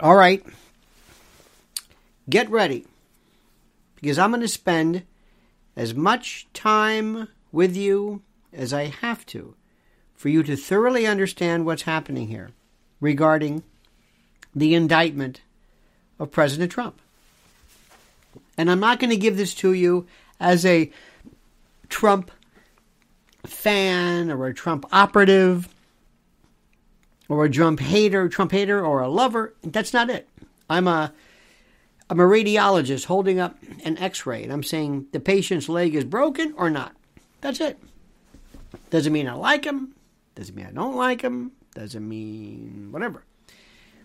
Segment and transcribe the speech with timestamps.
[0.00, 0.42] All right.
[2.28, 2.86] Get ready.
[3.96, 5.02] Because I'm going to spend
[5.76, 9.54] as much time with you as I have to
[10.14, 12.50] for you to thoroughly understand what's happening here
[13.00, 13.62] regarding
[14.54, 15.42] the indictment
[16.18, 17.00] of President Trump.
[18.56, 20.06] And I'm not going to give this to you
[20.38, 20.90] as a
[21.88, 22.30] Trump
[23.44, 25.68] fan or a Trump operative
[27.30, 29.54] or a Trump hater, Trump hater or a lover.
[29.62, 30.28] That's not it.
[30.68, 31.14] I'm a
[32.10, 36.52] I'm a radiologist holding up an x-ray and I'm saying the patient's leg is broken
[36.56, 36.94] or not.
[37.40, 37.78] That's it.
[38.90, 39.94] Doesn't mean I like him.
[40.34, 41.52] Doesn't mean I don't like him.
[41.74, 43.24] Doesn't mean whatever.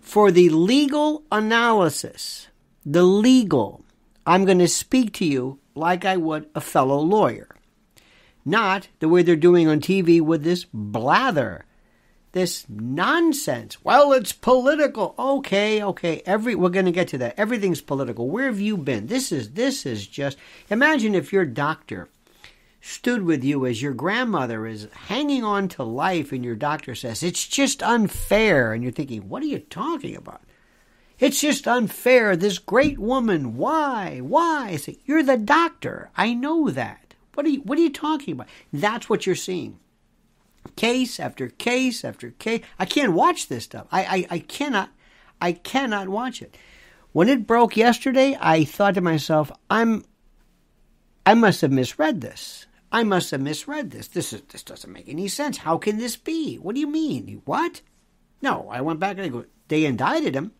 [0.01, 2.47] For the legal analysis,
[2.85, 3.83] the legal,
[4.27, 7.49] I'm going to speak to you like I would a fellow lawyer.
[8.45, 11.64] Not the way they're doing on TV with this blather,
[12.35, 13.77] this nonsense.
[13.81, 15.15] Well, it's political.
[15.17, 16.21] Okay, okay.
[16.25, 17.35] Every we're going to get to that.
[17.37, 18.29] Everything's political.
[18.29, 19.07] Where have you been?
[19.07, 20.37] This is this is just
[20.69, 22.09] imagine if your doctor
[22.81, 27.23] stood with you as your grandmother is hanging on to life and your doctor says
[27.23, 30.43] it's just unfair and you're thinking what are you talking about
[31.17, 37.15] it's just unfair this great woman why why say you're the doctor i know that
[37.33, 39.79] what are you what are you talking about that's what you're seeing
[40.75, 44.89] case after case after case i can't watch this stuff i i, I cannot
[45.41, 46.57] i cannot watch it
[47.11, 50.03] when it broke yesterday i thought to myself i'm
[51.25, 54.07] i must have misread this I must have misread this.
[54.07, 55.57] This is this doesn't make any sense.
[55.57, 56.55] How can this be?
[56.55, 57.41] What do you mean?
[57.43, 57.81] What?
[58.41, 60.53] No, I went back and I go, they indicted him.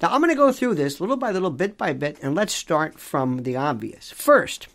[0.00, 2.54] Now I'm going to go through this little by little, bit by bit, and let's
[2.54, 4.10] start from the obvious.
[4.12, 4.68] First,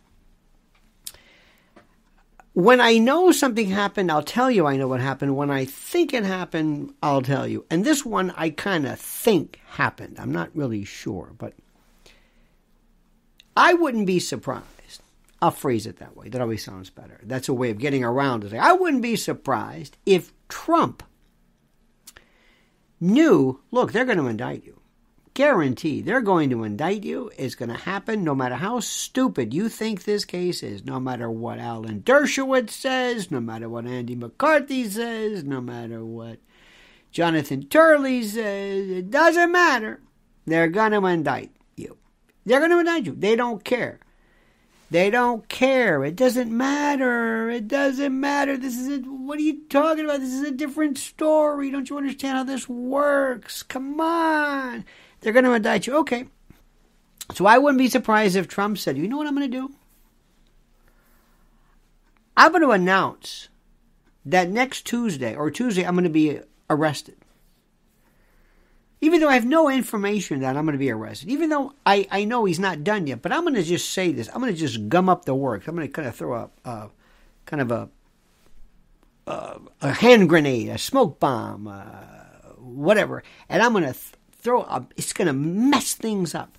[2.53, 5.37] when I know something happened, I'll tell you I know what happened.
[5.37, 7.65] When I think it happened, I'll tell you.
[7.69, 10.17] And this one I kind of think happened.
[10.19, 11.53] I'm not really sure, but
[13.55, 14.67] I wouldn't be surprised
[15.41, 16.29] I'll phrase it that way.
[16.29, 17.19] That always sounds better.
[17.23, 18.53] That's a way of getting around it.
[18.53, 21.01] I wouldn't be surprised if Trump
[22.99, 24.80] knew, look, they're going to indict you.
[25.41, 27.31] Guarantee they're going to indict you.
[27.35, 31.31] It's going to happen no matter how stupid you think this case is, no matter
[31.31, 36.37] what Alan Dershowitz says, no matter what Andy McCarthy says, no matter what
[37.09, 38.87] Jonathan Turley says.
[38.91, 39.99] It doesn't matter.
[40.45, 41.97] They're going to indict you.
[42.45, 43.15] They're going to indict you.
[43.17, 43.99] They don't care.
[44.91, 46.03] They don't care.
[46.03, 47.49] It doesn't matter.
[47.49, 48.57] It doesn't matter.
[48.57, 50.19] This is a, what are you talking about?
[50.19, 51.71] This is a different story.
[51.71, 53.63] Don't you understand how this works?
[53.63, 54.85] Come on.
[55.21, 55.97] They're going to indict you.
[55.99, 56.25] Okay.
[57.33, 59.73] So I wouldn't be surprised if Trump said, "You know what I'm going to do?
[62.35, 63.47] I'm going to announce
[64.25, 66.39] that next Tuesday or Tuesday I'm going to be
[66.69, 67.15] arrested."
[69.01, 72.07] even though I have no information that I'm going to be arrested, even though I,
[72.11, 74.29] I know he's not done yet, but I'm going to just say this.
[74.29, 75.67] I'm going to just gum up the works.
[75.67, 76.89] I'm going to kind of throw a, a
[77.47, 77.89] kind of a,
[79.25, 81.81] a, a hand grenade, a smoke bomb, uh,
[82.59, 83.95] whatever, and I'm going to
[84.41, 84.87] throw.
[84.95, 86.57] It's going to mess things up.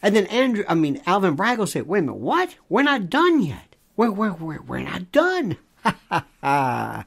[0.00, 2.56] And then Andrew, I mean Alvin Bragg will say, "Wait a minute, what?
[2.68, 3.76] We're not done yet.
[3.96, 5.56] We're we're we're, we're not done."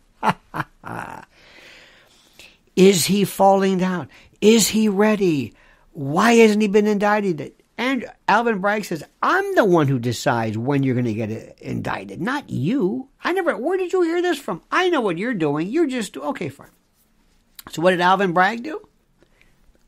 [2.75, 4.09] Is he falling down?
[4.41, 5.53] Is he ready?
[5.93, 7.53] Why hasn't he been indicted?
[7.77, 12.21] And Alvin Bragg says, I'm the one who decides when you're going to get indicted,
[12.21, 13.09] not you.
[13.23, 14.61] I never, where did you hear this from?
[14.71, 15.67] I know what you're doing.
[15.67, 16.69] You're just, okay, fine.
[17.71, 18.87] So what did Alvin Bragg do?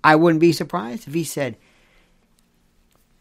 [0.07, 1.57] I wouldn't be surprised if he said,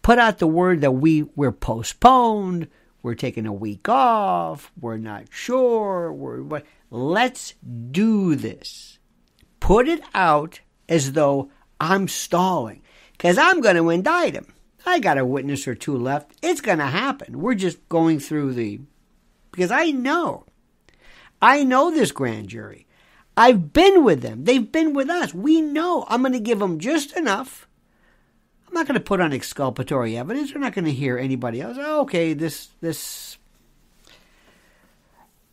[0.02, 2.68] put out the word that we, we're postponed,
[3.02, 7.54] we're taking a week off, we're not sure, we're, what, let's
[7.90, 8.96] do this
[9.66, 12.82] put it out as though I'm stalling
[13.12, 14.54] because I'm going to indict him.
[14.86, 16.30] I got a witness or two left.
[16.40, 17.40] It's going to happen.
[17.40, 18.80] We're just going through the.
[19.50, 20.46] Because I know.
[21.42, 22.85] I know this grand jury.
[23.36, 24.44] I've been with them.
[24.44, 25.34] They've been with us.
[25.34, 26.06] We know.
[26.08, 27.68] I'm going to give them just enough.
[28.66, 30.54] I'm not going to put on exculpatory evidence.
[30.54, 31.76] We're not going to hear anybody else.
[31.78, 33.36] Oh, okay, this this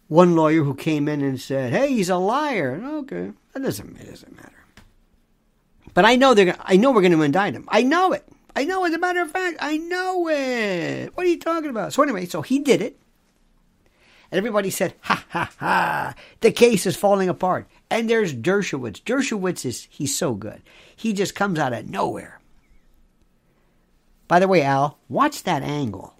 [0.08, 4.10] one lawyer who came in and said, "Hey, he's a liar." Okay, that doesn't, it
[4.10, 4.66] doesn't matter.
[5.94, 6.56] But I know they're.
[6.62, 7.66] I know we're going to indict him.
[7.68, 8.26] I know it.
[8.56, 8.86] I know.
[8.86, 11.16] As a matter of fact, I know it.
[11.16, 11.94] What are you talking about?
[11.94, 13.00] So anyway, so he did it,
[14.34, 16.16] and everybody said, "Ha ha ha!
[16.42, 19.02] The case is falling apart." And there's Dershowitz.
[19.04, 20.62] Dershowitz is he's so good.
[20.96, 22.40] He just comes out of nowhere.
[24.28, 26.16] By the way, Al, watch that angle.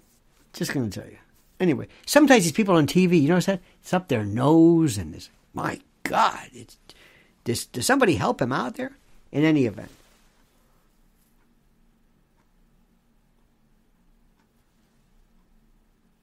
[0.52, 1.18] Just going to tell you.
[1.58, 5.30] Anyway, sometimes these people on TV, you notice that it's up their nose, and this,
[5.52, 6.76] my God, it's
[7.42, 8.96] does, does somebody help him out there?
[9.34, 9.90] in any event.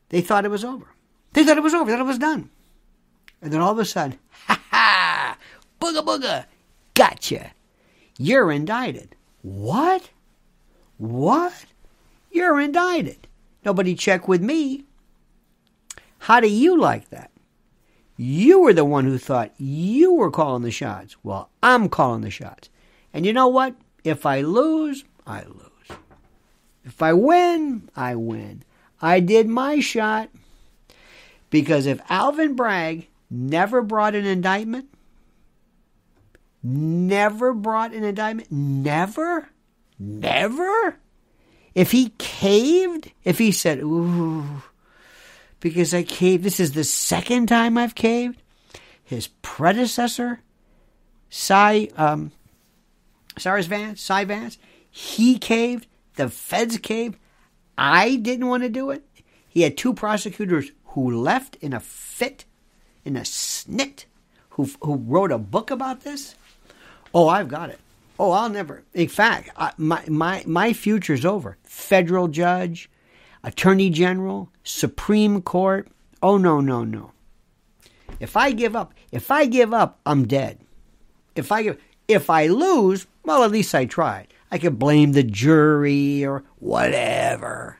[0.09, 0.87] They thought it was over.
[1.33, 2.49] They thought it was over, that it was done.
[3.41, 5.37] And then all of a sudden, ha ha,
[5.79, 6.45] booga booga,
[6.93, 7.51] gotcha.
[8.17, 9.15] You're indicted.
[9.41, 10.09] What?
[10.97, 11.65] What?
[12.31, 13.27] You're indicted.
[13.65, 14.85] Nobody checked with me.
[16.19, 17.31] How do you like that?
[18.17, 21.15] You were the one who thought you were calling the shots.
[21.23, 22.69] Well, I'm calling the shots.
[23.13, 23.75] And you know what?
[24.03, 25.97] If I lose, I lose.
[26.85, 28.63] If I win, I win.
[29.01, 30.29] I did my shot.
[31.51, 34.87] Because if Alvin Bragg never brought an indictment,
[36.63, 39.49] never brought an indictment, never,
[39.99, 40.97] never,
[41.75, 44.63] if he caved, if he said, ooh,
[45.59, 48.41] because I caved, this is the second time I've caved,
[49.03, 50.41] his predecessor,
[51.29, 52.31] Cy, um,
[53.37, 54.57] Cyrus Vance, Cy Vance,
[54.89, 57.17] he caved, the feds caved,
[57.77, 59.03] I didn't want to do it.
[59.49, 62.45] He had two prosecutors who left in a fit,
[63.05, 64.05] in a snit,
[64.51, 66.35] who, who wrote a book about this.
[67.13, 67.79] Oh, I've got it.
[68.19, 68.83] Oh, I'll never.
[68.93, 71.57] In fact, I, my, my, my future's over.
[71.63, 72.89] Federal judge,
[73.43, 75.87] attorney general, Supreme Court.
[76.21, 77.11] Oh, no, no, no.
[78.19, 80.59] If I give up, if I give up, I'm dead.
[81.35, 84.27] If I give, if I lose, well, at least I tried.
[84.51, 87.77] I could blame the jury or whatever.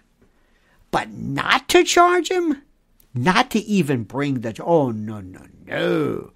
[0.90, 2.62] But not to charge him?
[3.13, 4.56] Not to even bring the.
[4.63, 6.31] Oh, no, no, no.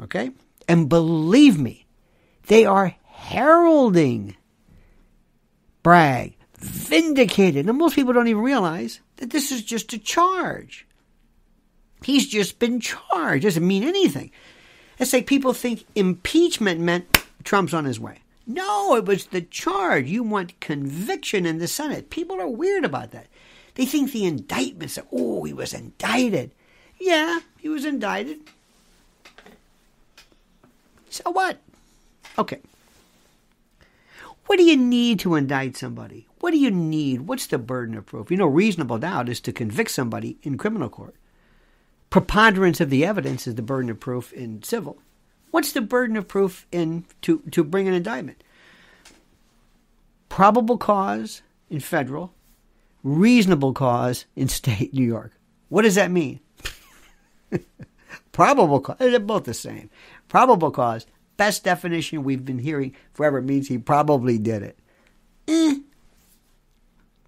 [0.00, 0.30] Okay?
[0.68, 1.86] And believe me,
[2.46, 4.36] they are heralding
[5.82, 7.68] Bragg, vindicated.
[7.68, 10.86] And most people don't even realize that this is just a charge.
[12.02, 13.44] He's just been charged.
[13.44, 14.30] Doesn't mean anything.
[14.98, 18.18] It's like people think impeachment meant Trump's on his way.
[18.46, 20.06] No, it was the charge.
[20.06, 22.10] You want conviction in the Senate.
[22.10, 23.26] People are weird about that.
[23.74, 26.52] They think the indictments are, oh, he was indicted.
[26.98, 28.40] Yeah, he was indicted.
[31.10, 31.58] So what?
[32.38, 32.60] Okay.
[34.46, 36.28] What do you need to indict somebody?
[36.40, 37.22] What do you need?
[37.22, 38.30] What's the burden of proof?
[38.30, 41.14] You know, reasonable doubt is to convict somebody in criminal court.
[42.10, 44.98] Preponderance of the evidence is the burden of proof in civil.
[45.50, 48.44] What's the burden of proof in to, to bring an indictment?
[50.28, 52.32] Probable cause in federal,
[53.04, 55.32] reasonable cause in state New York.
[55.68, 56.40] What does that mean?
[58.32, 58.96] Probable cause.
[58.98, 59.90] They're both the same.
[60.28, 61.06] Probable cause.
[61.36, 64.78] Best definition we've been hearing forever means he probably did it.
[65.46, 65.78] Eh.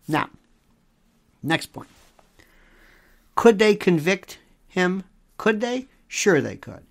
[0.09, 0.31] Now,
[1.43, 1.89] next point.
[3.35, 4.39] Could they convict
[4.69, 5.05] him?
[5.37, 5.87] Could they?
[6.09, 6.83] Sure they could.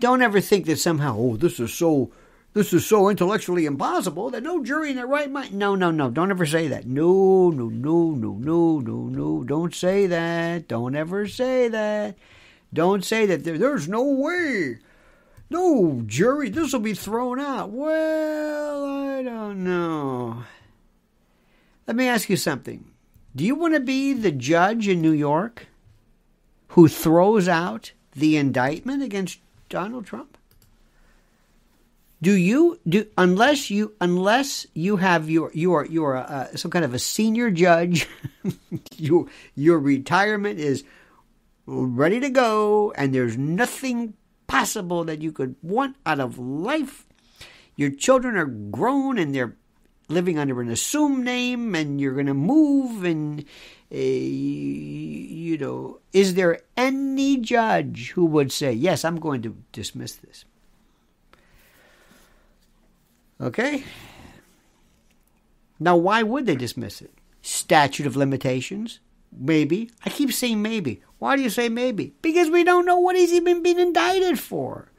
[0.00, 2.10] Don't ever think that somehow, oh, this is so
[2.54, 5.52] this is so intellectually impossible that no jury in their right mind.
[5.54, 6.10] No, no, no.
[6.10, 6.86] Don't ever say that.
[6.86, 9.44] No, no, no, no, no, no, no.
[9.44, 10.66] Don't say that.
[10.66, 12.16] Don't ever say that.
[12.72, 13.44] Don't say that.
[13.44, 14.78] There, there's no way.
[15.50, 17.70] No, jury, this will be thrown out.
[17.70, 20.44] Well, I don't know.
[21.86, 22.90] Let me ask you something.
[23.36, 25.68] Do you want to be the judge in New York
[26.68, 30.37] who throws out the indictment against Donald Trump?
[32.20, 36.70] Do you do unless you unless you have your you are you are uh, some
[36.70, 38.08] kind of a senior judge,
[38.96, 40.82] you your retirement is
[41.66, 44.14] ready to go, and there's nothing
[44.48, 47.06] possible that you could want out of life.
[47.76, 49.54] Your children are grown and they're
[50.08, 53.44] living under an assumed name, and you're going to move, and
[53.92, 60.16] uh, you know, is there any judge who would say, "Yes, I'm going to dismiss
[60.16, 60.44] this"?
[63.40, 63.84] Okay?
[65.78, 67.12] Now, why would they dismiss it?
[67.42, 69.00] Statute of limitations?
[69.30, 69.90] Maybe.
[70.04, 71.02] I keep saying maybe.
[71.18, 72.14] Why do you say maybe?
[72.22, 74.90] Because we don't know what he's even been indicted for.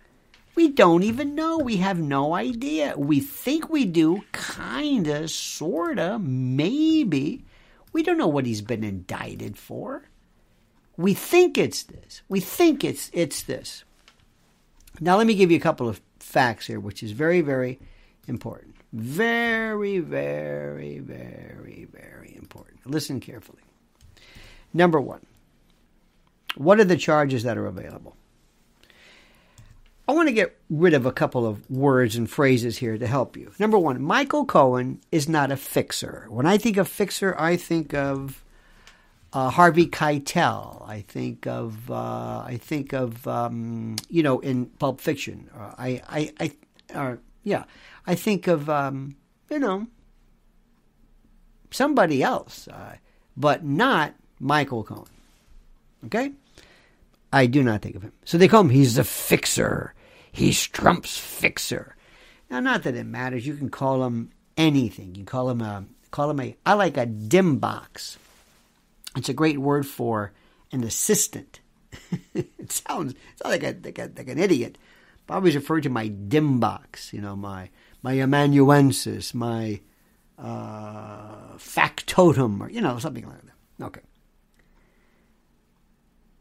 [0.55, 1.57] We don't even know.
[1.57, 2.93] We have no idea.
[2.97, 7.45] We think we do, kinda, sorta, maybe.
[7.93, 10.03] We don't know what he's been indicted for.
[10.97, 12.23] We think it's this.
[12.27, 13.85] We think it's it's this.
[14.99, 17.79] Now let me give you a couple of facts here, which is very, very
[18.29, 18.75] important.
[18.93, 22.85] Very, very, very, very important.
[22.85, 23.61] Listen carefully.
[24.73, 25.25] Number one,
[26.55, 28.15] what are the charges that are available?
[30.07, 33.37] I want to get rid of a couple of words and phrases here to help
[33.37, 33.51] you.
[33.59, 36.25] Number one, Michael Cohen is not a fixer.
[36.29, 38.43] When I think of fixer, I think of
[39.33, 40.87] uh, Harvey Keitel.
[40.87, 45.49] I think of uh, I think of um, you know in Pulp Fiction.
[45.55, 46.01] Uh, I
[46.39, 46.51] I,
[46.95, 47.65] I Yeah.
[48.09, 49.17] I think of, um,
[49.51, 49.85] you know,
[51.69, 52.95] somebody else, uh,
[53.37, 55.05] but not Michael Cohen.
[56.07, 56.31] Okay?
[57.31, 58.13] I do not think of him.
[58.25, 59.93] So they call him, he's the fixer.
[60.31, 61.95] He's Trump's fixer.
[62.49, 63.45] Now, not that it matters.
[63.45, 65.13] You can call him anything.
[65.13, 68.17] You call him a, call him a, I like a dim box.
[69.17, 70.31] It's a great word for
[70.71, 71.59] an assistant.
[72.33, 73.13] it sounds,
[73.45, 74.79] like, a, like, a, like an idiot.
[75.27, 77.69] But I always refer to my dim box, you know, my,
[78.01, 79.81] my amanuensis, my
[80.37, 83.85] uh, factotum, or, you know, something like that.
[83.85, 84.01] Okay.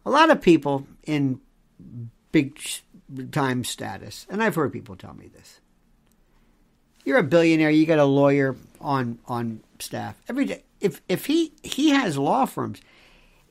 [0.07, 1.41] A lot of people in
[2.33, 2.59] big
[3.33, 5.61] time status, and I've heard people tell me this.
[7.05, 10.17] You're a billionaire, you got a lawyer on on staff.
[10.29, 12.81] Every day if if he he has law firms,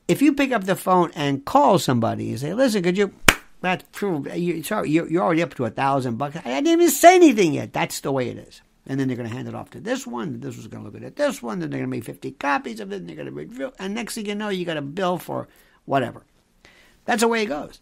[0.06, 3.12] if you pick up the phone and call somebody and say, "Listen, could you?"
[3.60, 4.24] That's true.
[4.32, 6.36] You, sorry, you're, you're already up to a thousand bucks.
[6.36, 7.72] I didn't even say anything yet.
[7.72, 8.62] That's the way it is.
[8.86, 10.40] And then they're going to hand it off to this one.
[10.40, 11.16] This was going to look at it.
[11.16, 11.58] this one.
[11.58, 12.96] Then they're going to make fifty copies of it.
[12.96, 13.72] And they're going to review.
[13.78, 15.48] And next thing you know, you got a bill for
[15.84, 16.24] whatever.
[17.04, 17.80] That's the way it goes.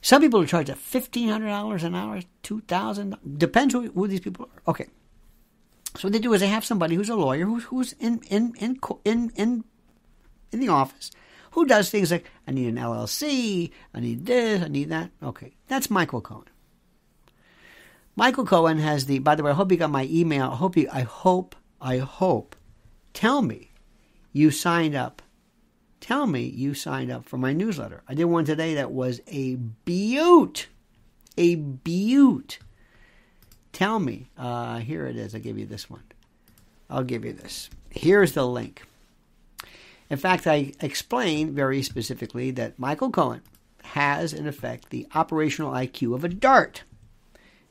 [0.00, 3.16] Some people will charge fifteen hundred dollars an hour, two thousand.
[3.38, 4.70] Depends who, who these people are.
[4.70, 4.86] Okay.
[5.96, 8.52] So what they do is they have somebody who's a lawyer who's, who's in, in,
[8.58, 9.64] in, in, in,
[10.52, 11.10] in the office
[11.56, 15.10] who does things like, I need an LLC, I need this, I need that.
[15.22, 16.44] Okay, that's Michael Cohen.
[18.14, 20.50] Michael Cohen has the, by the way, I hope you got my email.
[20.50, 22.56] I hope you, I hope, I hope,
[23.14, 23.70] tell me
[24.34, 25.22] you signed up.
[25.98, 28.02] Tell me you signed up for my newsletter.
[28.06, 30.66] I did one today that was a beaut.
[31.38, 32.58] A beaut.
[33.72, 34.28] Tell me.
[34.36, 35.34] Uh, here it is.
[35.34, 36.02] I'll give you this one.
[36.90, 37.70] I'll give you this.
[37.88, 38.82] Here's the link.
[40.08, 43.42] In fact, I explain very specifically that Michael Cohen
[43.82, 46.82] has, in effect, the operational IQ of a dart.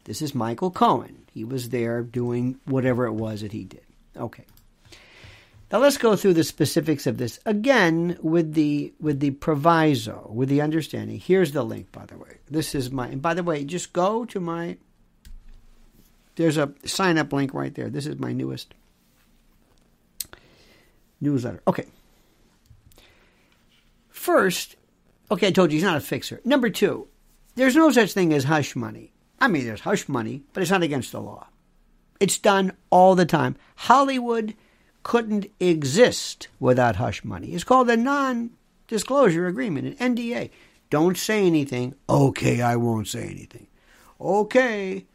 [0.06, 1.26] This is Michael Cohen.
[1.34, 3.82] He was there doing whatever it was that he did.
[4.16, 4.46] Okay.
[5.72, 10.48] Now let's go through the specifics of this again with the with the proviso, with
[10.48, 11.20] the understanding.
[11.20, 12.38] Here's the link, by the way.
[12.50, 14.78] This is my and by the way, just go to my
[16.36, 17.90] there's a sign up link right there.
[17.90, 18.74] This is my newest
[21.20, 21.62] newsletter.
[21.68, 21.86] Okay.
[24.26, 24.76] First,
[25.30, 26.42] okay, I told you he's not a fixer.
[26.44, 27.08] Number two,
[27.54, 29.14] there's no such thing as hush money.
[29.40, 31.46] I mean, there's hush money, but it's not against the law.
[32.20, 33.56] It's done all the time.
[33.76, 34.56] Hollywood
[35.04, 37.54] couldn't exist without hush money.
[37.54, 38.50] It's called a non
[38.88, 40.50] disclosure agreement, an NDA.
[40.90, 41.94] Don't say anything.
[42.10, 43.68] Okay, I won't say anything.
[44.20, 45.06] Okay,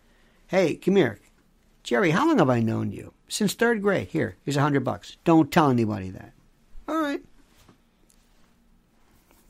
[0.47, 1.19] Hey, come here.
[1.83, 3.13] Jerry, how long have I known you?
[3.27, 4.07] Since third grade.
[4.07, 5.17] Here, here's a hundred bucks.
[5.25, 6.33] Don't tell anybody that.
[6.87, 7.21] All right.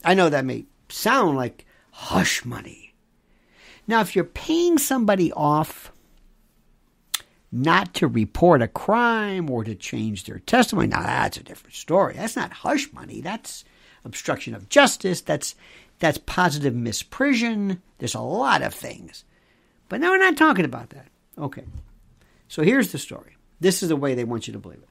[0.04, 2.94] I know that may sound like hush money.
[3.86, 5.92] Now, if you're paying somebody off
[7.52, 12.14] not to report a crime or to change their testimony, now that's a different story.
[12.14, 13.20] That's not hush money.
[13.20, 13.64] That's
[14.04, 15.20] obstruction of justice.
[15.20, 15.54] That's
[15.98, 17.80] that's positive misprision.
[17.98, 19.24] There's a lot of things.
[19.88, 21.08] But now we're not talking about that.
[21.36, 21.64] Okay.
[22.48, 23.36] So here's the story.
[23.60, 24.88] This is the way they want you to believe it.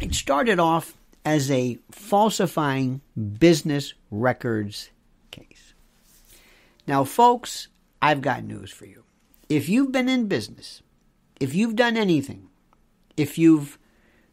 [0.00, 0.97] It started off
[1.28, 3.02] as a falsifying
[3.38, 4.88] business records
[5.30, 5.74] case.
[6.86, 7.68] Now, folks,
[8.00, 9.04] I've got news for you.
[9.50, 10.80] If you've been in business,
[11.38, 12.48] if you've done anything,
[13.18, 13.78] if you've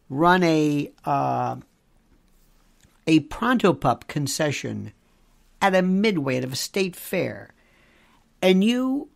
[0.08, 1.58] run a uh,
[3.06, 4.94] a pronto pup concession
[5.62, 7.50] at a midway at a state fair,
[8.42, 9.10] and you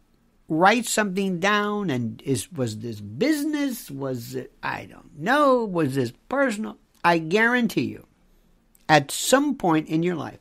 [0.50, 6.12] write something down and is was this business was it i don't know was this
[6.28, 8.06] personal i guarantee you
[8.88, 10.40] at some point in your life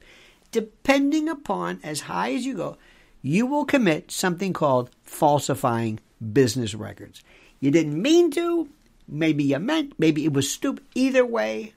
[0.50, 2.76] depending upon as high as you go
[3.22, 5.98] you will commit something called falsifying
[6.32, 7.22] business records
[7.60, 8.68] you didn't mean to
[9.06, 11.72] maybe you meant maybe it was stupid either way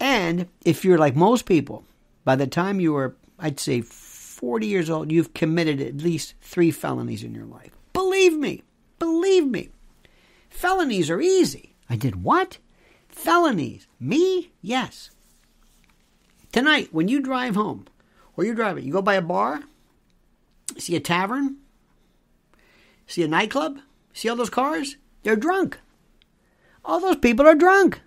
[0.00, 1.84] and if you're like most people
[2.24, 3.82] by the time you were i'd say
[4.42, 7.70] 40 years old, you've committed at least three felonies in your life.
[7.92, 8.64] Believe me.
[8.98, 9.68] Believe me.
[10.50, 11.76] Felonies are easy.
[11.88, 12.58] I did what?
[13.12, 13.86] Felonies.
[14.00, 14.50] Me?
[14.60, 15.10] Yes.
[16.50, 17.86] Tonight, when you drive home,
[18.36, 19.62] or you're driving, you go by a bar,
[20.76, 21.56] see a tavern,
[23.06, 23.78] see a nightclub,
[24.12, 24.96] see all those cars?
[25.22, 25.78] They're drunk.
[26.84, 28.00] All those people are drunk.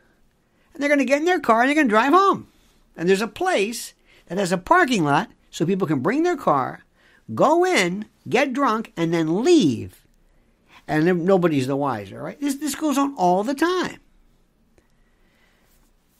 [0.73, 2.47] And they're going to get in their car and they're going to drive home.
[2.97, 3.93] And there's a place
[4.27, 6.83] that has a parking lot so people can bring their car,
[7.33, 10.05] go in, get drunk, and then leave.
[10.87, 12.39] And nobody's the wiser, right?
[12.39, 13.99] This, this goes on all the time.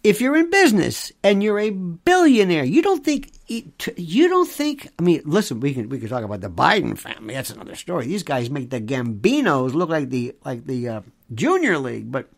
[0.05, 4.87] If you're in business and you're a billionaire, you don't think you don't think.
[4.99, 7.33] I mean, listen, we can we can talk about the Biden family.
[7.33, 8.05] That's another story.
[8.05, 11.01] These guys make the Gambinos look like the like the uh,
[11.33, 12.11] junior league.
[12.11, 12.29] But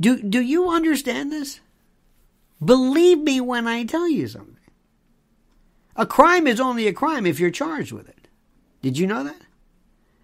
[0.00, 1.60] do do you understand this?
[2.62, 4.56] Believe me when I tell you something.
[5.94, 8.26] A crime is only a crime if you're charged with it.
[8.82, 9.42] Did you know that?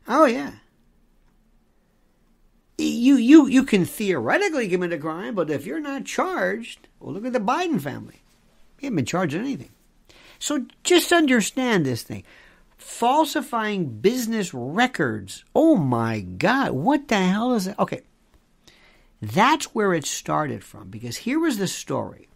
[0.08, 0.54] Oh yeah
[2.84, 7.24] you you you can theoretically commit a crime, but if you're not charged, well, look
[7.24, 8.22] at the Biden family.
[8.78, 9.70] He haven't been charged with anything.
[10.38, 12.24] So just understand this thing.
[12.78, 15.44] Falsifying business records.
[15.54, 17.78] Oh my God, what the hell is that?
[17.78, 18.02] Okay.
[19.20, 22.28] That's where it started from because here was the story.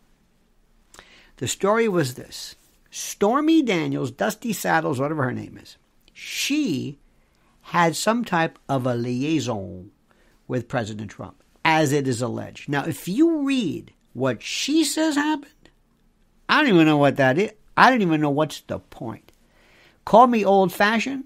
[1.38, 2.56] The story was this
[2.90, 5.78] Stormy Daniels, Dusty Saddles, whatever her name is,
[6.12, 6.98] she
[7.62, 9.90] had some type of a liaison
[10.46, 12.68] with President Trump, as it is alleged.
[12.68, 15.50] Now, if you read what she says happened,
[16.48, 17.52] I don't even know what that is.
[17.76, 19.32] I don't even know what's the point.
[20.04, 21.24] Call me old fashioned.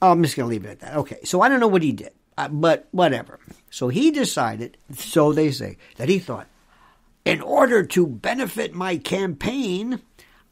[0.00, 0.96] Oh, I'm just going to leave it at that.
[0.96, 3.40] Okay, so I don't know what he did, uh, but whatever.
[3.70, 6.46] So he decided, so they say, that he thought,
[7.24, 10.00] in order to benefit my campaign,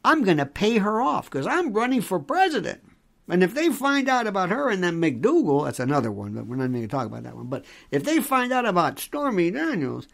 [0.04, 2.82] I'm going to pay her off because I'm running for president.
[3.28, 6.56] And if they find out about her and then McDougal, that's another one, but we're
[6.56, 7.46] not going to talk about that one.
[7.46, 10.06] But if they find out about Stormy Daniels,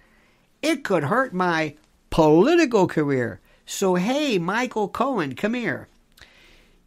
[0.63, 1.77] it could hurt my
[2.11, 3.41] political career.
[3.67, 5.89] So, hey, Michael Cohen, come here.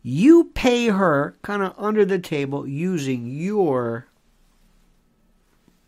[0.01, 4.08] You pay her kind of under the table using your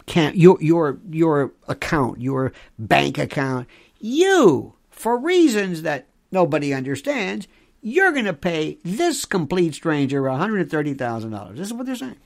[0.08, 3.68] can your your your account, your bank account.
[4.00, 7.48] You for reasons that nobody understands
[7.82, 11.56] you're going to pay this complete stranger $130,000.
[11.56, 12.18] This is what they're saying.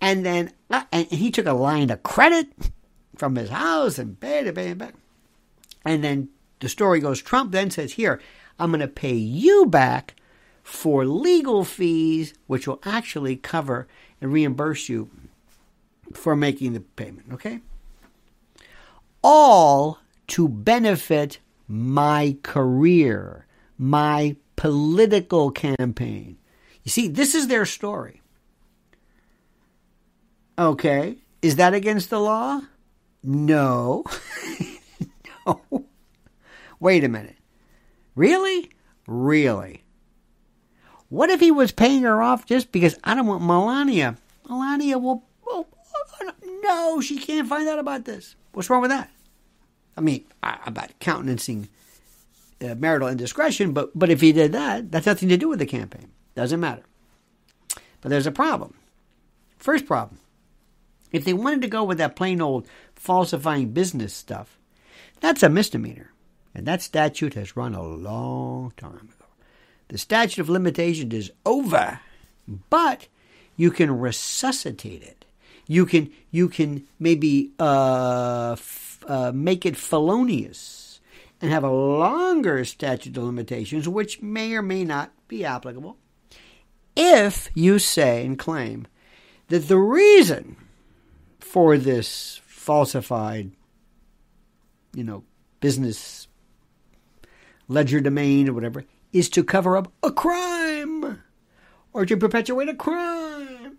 [0.00, 2.48] And then uh, and he took a line of credit
[3.16, 4.94] from his house and paid it, paid it back.
[5.84, 6.28] And then
[6.60, 8.20] the story goes Trump then says, Here,
[8.58, 10.16] I'm going to pay you back
[10.62, 13.86] for legal fees, which will actually cover
[14.20, 15.10] and reimburse you
[16.12, 17.60] for making the payment, okay?
[19.22, 23.41] All to benefit my career
[23.82, 26.38] my political campaign.
[26.84, 28.22] You see, this is their story.
[30.56, 31.16] Okay.
[31.42, 32.60] Is that against the law?
[33.24, 34.04] No.
[35.46, 35.86] no.
[36.78, 37.36] Wait a minute.
[38.14, 38.70] Really?
[39.08, 39.82] Really?
[41.08, 44.16] What if he was paying her off just because I don't want Melania?
[44.48, 45.24] Melania will.
[46.62, 48.36] No, she can't find out about this.
[48.52, 49.10] What's wrong with that?
[49.96, 51.68] I mean, about countenancing
[52.62, 55.66] uh, marital indiscretion, but, but if he did that, that's nothing to do with the
[55.66, 56.10] campaign.
[56.34, 56.82] Doesn't matter.
[58.00, 58.74] But there's a problem.
[59.58, 60.18] First problem
[61.12, 64.58] if they wanted to go with that plain old falsifying business stuff,
[65.20, 66.10] that's a misdemeanor.
[66.54, 69.26] And that statute has run a long time ago.
[69.88, 72.00] The statute of limitation is over,
[72.70, 73.08] but
[73.56, 75.24] you can resuscitate it.
[75.66, 80.81] You can you can maybe uh, f- uh, make it felonious
[81.42, 85.98] and have a longer statute of limitations, which may or may not be applicable,
[86.94, 88.86] if you say and claim
[89.48, 90.56] that the reason
[91.40, 93.50] for this falsified,
[94.94, 95.24] you know,
[95.60, 96.28] business
[97.66, 101.22] ledger domain or whatever is to cover up a crime
[101.92, 103.78] or to perpetuate a crime.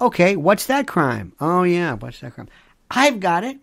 [0.00, 1.34] Okay, what's that crime?
[1.38, 2.48] Oh, yeah, what's that crime?
[2.90, 3.58] I've got it.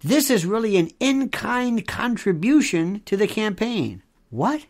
[0.00, 4.02] This is really an in kind contribution to the campaign.
[4.30, 4.66] What?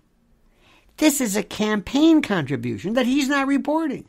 [0.98, 4.06] This is a campaign contribution that he's not reporting.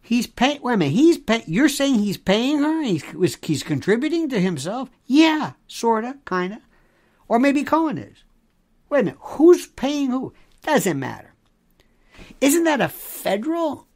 [0.00, 0.60] He's paying.
[0.62, 0.92] Wait a minute.
[0.92, 2.82] He's pay, You're saying he's paying her?
[2.82, 3.04] He's,
[3.42, 4.90] he's contributing to himself?
[5.06, 6.60] Yeah, sorta, kinda.
[7.28, 8.24] Or maybe Cohen is.
[8.88, 9.18] Wait a minute.
[9.20, 10.32] Who's paying who?
[10.62, 11.34] Doesn't matter.
[12.40, 13.86] Isn't that a federal?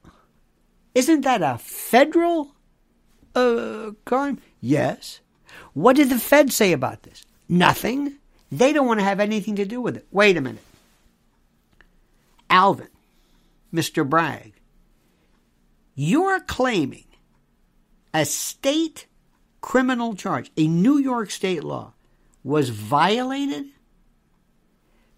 [0.94, 2.54] Isn't that a federal
[3.34, 4.40] uh, crime?
[4.64, 5.20] Yes.
[5.74, 7.26] What did the Fed say about this?
[7.50, 8.14] Nothing.
[8.50, 10.06] They don't want to have anything to do with it.
[10.10, 10.62] Wait a minute.
[12.48, 12.88] Alvin,
[13.74, 14.08] Mr.
[14.08, 14.54] Bragg,
[15.94, 17.04] you're claiming
[18.14, 19.06] a state
[19.60, 21.92] criminal charge, a New York state law,
[22.42, 23.66] was violated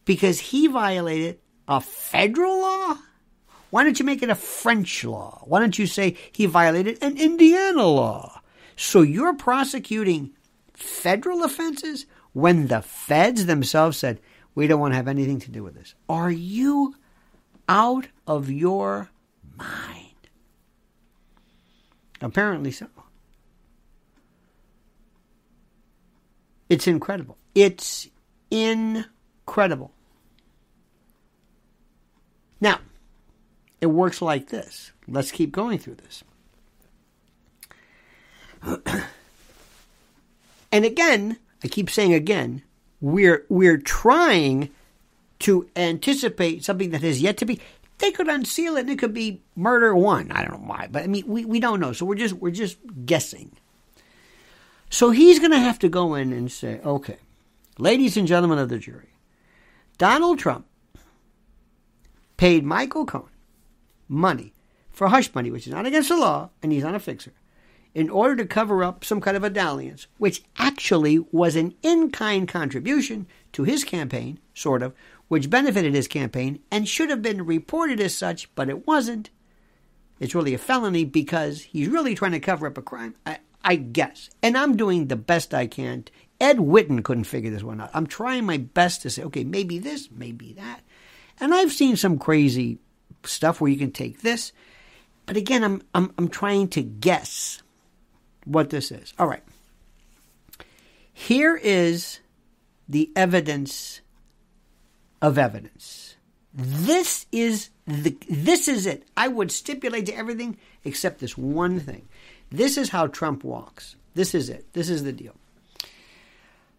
[0.05, 2.99] because he violated a federal law?
[3.71, 5.45] Why don't you make it a French law?
[5.45, 8.41] Why don't you say he violated an Indiana law?
[8.77, 10.33] So you're prosecuting
[10.75, 14.21] federal offenses when the feds themselves said,
[14.55, 15.95] we don't want to have anything to do with this.
[16.09, 16.95] Are you
[17.69, 19.11] out of your
[19.57, 20.03] mind?
[22.21, 22.87] Apparently so.
[26.69, 27.37] It's incredible.
[27.55, 28.09] It's
[28.51, 29.93] incredible.
[32.61, 32.81] Now,
[33.81, 34.93] it works like this.
[35.07, 36.25] Let's keep going through this.
[40.73, 42.63] and again, I keep saying again,
[43.01, 44.71] we're we're trying
[45.41, 47.61] to anticipate something that has yet to be
[47.99, 50.31] they could unseal it and it could be murder one.
[50.33, 51.93] I don't know why, but I mean we, we don't know.
[51.93, 53.53] So we're just we're just guessing.
[54.91, 57.19] So he's gonna have to go in and say, okay,
[57.79, 59.15] ladies and gentlemen of the jury,
[59.99, 60.67] Donald Trump
[62.37, 63.31] paid Michael Cohen
[64.09, 64.53] money
[64.91, 67.33] for hush money, which is not against the law, and he's not a fixer,
[67.97, 72.11] in order to cover up some kind of a dalliance, which actually was an in
[72.11, 74.93] kind contribution to his campaign, sort of,
[75.29, 79.31] which benefited his campaign and should have been reported as such, but it wasn't.
[80.21, 83.77] It's really a felony because he's really trying to cover up a crime, I, I
[83.77, 84.29] guess.
[84.43, 86.05] And I'm doing the best I can.
[86.39, 87.89] Ed Witten couldn't figure this one out.
[87.95, 90.83] I'm trying my best to say, okay, maybe this, maybe that.
[91.41, 92.77] And I've seen some crazy
[93.25, 94.53] stuff where you can take this.
[95.25, 97.63] But again, I'm, I'm, I'm trying to guess
[98.47, 99.13] what this is.
[99.19, 99.43] All right.
[101.13, 102.21] Here is
[102.89, 104.01] the evidence
[105.21, 106.17] of evidence.
[106.55, 109.05] This is the this is it.
[109.17, 112.09] I would stipulate to everything except this one thing.
[112.51, 113.97] This is how Trump walks.
[114.15, 114.73] This is it.
[114.73, 115.35] This is the deal.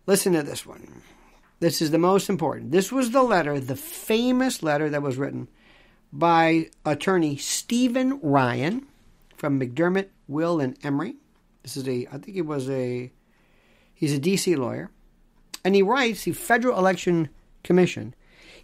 [0.08, 1.04] Listen to this one.
[1.60, 2.72] This is the most important.
[2.72, 5.48] This was the letter, the famous letter that was written
[6.14, 8.88] by attorney Stephen Ryan
[9.36, 11.16] from McDermott, Will, and Emery.
[11.68, 13.12] This is a, I think it was a,
[13.94, 14.56] he's a D.C.
[14.56, 14.90] lawyer.
[15.66, 17.28] And he writes the Federal Election
[17.62, 18.16] Commission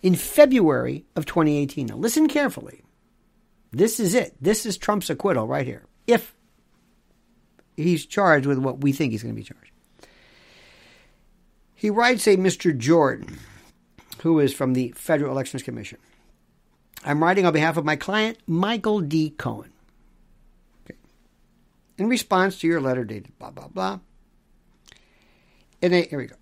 [0.01, 1.87] in February of 2018.
[1.87, 2.81] Now, listen carefully.
[3.73, 4.35] This is it.
[4.39, 5.83] This is Trump's acquittal right here.
[6.07, 6.33] If
[7.75, 9.71] he's charged with what we think he's going to be charged.
[11.73, 12.77] He writes a Mr.
[12.77, 13.37] Jordan,
[14.21, 15.97] who is from the Federal Elections Commission.
[17.03, 19.31] I'm writing on behalf of my client, Michael D.
[19.31, 19.72] Cohen.
[21.97, 23.99] In response to your letter dated blah, blah, blah.
[25.81, 26.35] In a, here we go.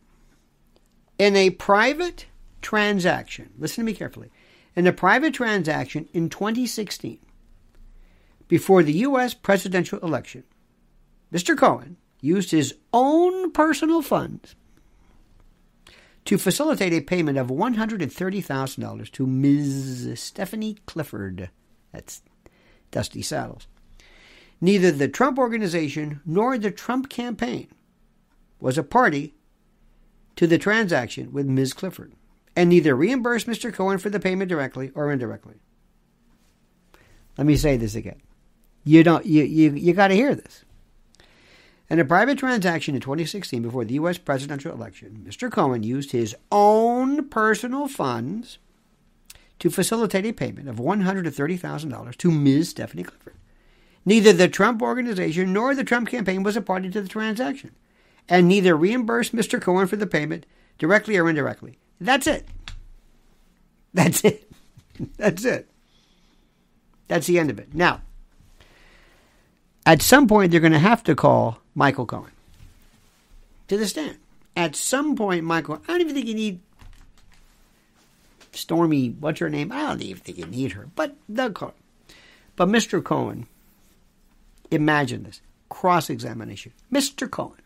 [1.18, 2.28] In a private
[2.62, 4.30] transaction, listen to me carefully,
[4.76, 7.20] in a private transaction in 2016,
[8.48, 9.34] before the U.S.
[9.34, 10.44] presidential election,
[11.34, 11.58] Mr.
[11.58, 14.56] Cohen used his own personal funds
[16.26, 20.20] to facilitate a payment of $130,000 to Ms.
[20.20, 21.50] Stephanie Clifford.
[21.92, 22.22] That's
[22.92, 23.68] Dusty Saddles.
[24.62, 27.68] Neither the Trump organization nor the Trump campaign
[28.60, 29.34] was a party
[30.36, 31.74] to the transaction with Ms.
[31.74, 32.14] Clifford
[32.56, 33.74] and neither reimbursed Mr.
[33.74, 35.56] Cohen for the payment directly or indirectly.
[37.38, 38.22] Let me say this again.
[38.84, 40.64] You don't you you, you got to hear this.
[41.90, 45.52] In a private transaction in 2016 before the US presidential election, Mr.
[45.52, 48.60] Cohen used his own personal funds
[49.60, 52.70] to facilitate a payment of $130,000 to Ms.
[52.70, 53.36] Stephanie Clifford.
[54.06, 57.72] Neither the Trump organization nor the Trump campaign was a party to the transaction,
[58.28, 59.62] and neither reimbursed Mr.
[59.62, 60.46] Cohen for the payment
[60.78, 61.78] directly or indirectly.
[62.00, 62.48] That's it.
[63.94, 64.52] That's it.
[65.18, 65.70] That's it.
[67.08, 67.74] That's the end of it.
[67.74, 68.02] Now,
[69.86, 72.32] at some point, they're going to have to call Michael Cohen
[73.68, 74.18] to the stand.
[74.56, 76.60] At some point, Michael, I don't even think you need
[78.54, 79.72] Stormy, what's her name?
[79.72, 81.74] I don't even think you need her, but they'll call.
[82.56, 83.04] But Mr.
[83.04, 83.48] Cohen,
[84.72, 86.74] imagine this cross examination.
[86.92, 87.30] Mr.
[87.30, 87.62] Cohen,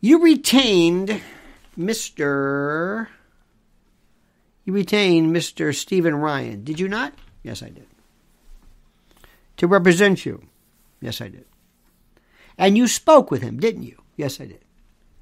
[0.00, 1.20] you retained
[1.78, 3.08] Mr.
[4.64, 5.74] You retained Mr.
[5.74, 7.14] Stephen Ryan, did you not?
[7.42, 7.86] Yes, I did.
[9.58, 10.42] To represent you.
[11.00, 11.44] Yes, I did.
[12.58, 14.02] And you spoke with him, didn't you?
[14.16, 14.64] Yes, I did.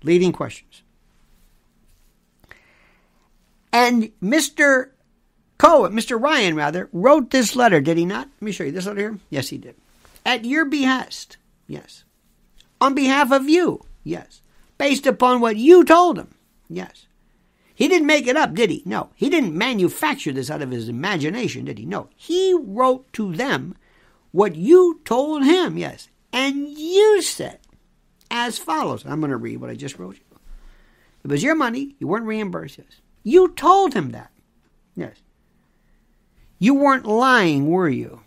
[0.02, 0.82] Leading questions.
[3.72, 4.90] And Mr.
[5.58, 6.20] Cohen, Mr.
[6.20, 8.28] Ryan, rather, wrote this letter, did he not?
[8.40, 9.18] Let me show you this letter here.
[9.30, 9.76] Yes, he did.
[10.26, 11.36] At your behest.
[11.66, 12.04] Yes.
[12.80, 13.84] On behalf of you.
[14.02, 14.42] Yes.
[14.78, 16.34] Based upon what you told him.
[16.68, 17.06] Yes.
[17.74, 18.82] He didn't make it up, did he?
[18.84, 19.10] No.
[19.14, 21.84] He didn't manufacture this out of his imagination, did he?
[21.84, 22.08] No.
[22.16, 23.76] He wrote to them
[24.32, 26.08] what you told him, yes.
[26.32, 27.60] And you said
[28.30, 29.04] as follows.
[29.06, 30.38] I'm going to read what I just wrote you.
[31.24, 31.94] It was your money.
[31.98, 33.00] You weren't reimbursed, yes.
[33.22, 34.30] You told him that.
[34.94, 35.16] Yes.
[36.58, 38.20] You weren't lying, were you?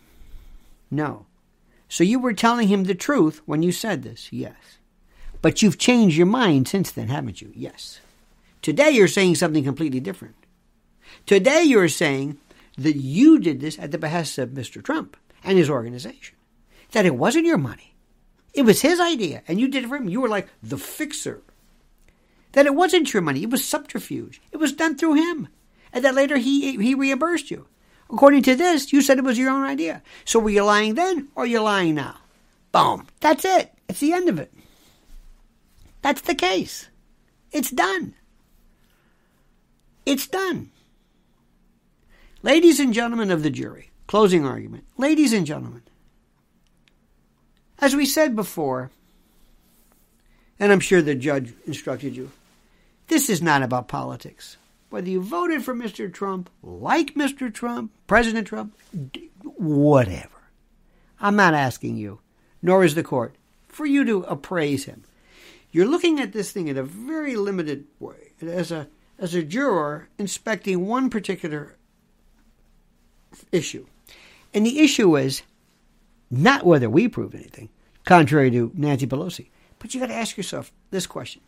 [0.90, 1.26] No.
[1.88, 4.78] So you were telling him the truth when you said this, yes.
[5.40, 7.52] But you've changed your mind since then, haven't you?
[7.54, 8.00] Yes.
[8.60, 10.34] Today you're saying something completely different.
[11.26, 12.38] Today you're saying
[12.76, 14.82] that you did this at the behest of Mr.
[14.82, 16.36] Trump and his organization.
[16.92, 17.94] that it wasn't your money.
[18.54, 20.08] It was his idea, and you did it for him.
[20.08, 21.42] You were like the fixer.
[22.52, 23.42] That it wasn't your money.
[23.42, 24.40] It was subterfuge.
[24.52, 25.48] It was done through him.
[25.92, 27.66] And that later he, he reimbursed you.
[28.10, 30.02] According to this, you said it was your own idea.
[30.24, 32.16] So were you lying then or are you lying now?
[32.72, 33.06] Boom.
[33.20, 33.72] That's it.
[33.88, 34.52] It's the end of it.
[36.02, 36.88] That's the case.
[37.52, 38.14] It's done.
[40.06, 40.70] It's done.
[42.42, 44.84] Ladies and gentlemen of the jury, closing argument.
[44.96, 45.82] Ladies and gentlemen,
[47.80, 48.90] as we said before,
[50.58, 52.30] and I'm sure the judge instructed you,
[53.08, 54.56] this is not about politics.
[54.90, 56.12] Whether you voted for Mr.
[56.12, 57.52] Trump, like Mr.
[57.52, 58.74] Trump, President Trump,
[59.42, 60.50] whatever.
[61.20, 62.20] I'm not asking you,
[62.62, 63.34] nor is the court,
[63.68, 65.04] for you to appraise him.
[65.70, 70.08] You're looking at this thing in a very limited way, as a as a juror
[70.16, 71.76] inspecting one particular
[73.50, 73.86] issue.
[74.54, 75.42] And the issue is
[76.30, 77.68] not whether we prove anything,
[78.04, 79.48] contrary to Nancy Pelosi,
[79.78, 81.42] but you got to ask yourself this question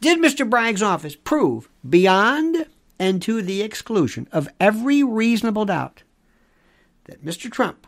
[0.00, 0.48] Did Mr.
[0.48, 2.66] Bragg's office prove beyond
[2.98, 6.02] and to the exclusion of every reasonable doubt
[7.04, 7.50] that Mr.
[7.50, 7.86] Trump,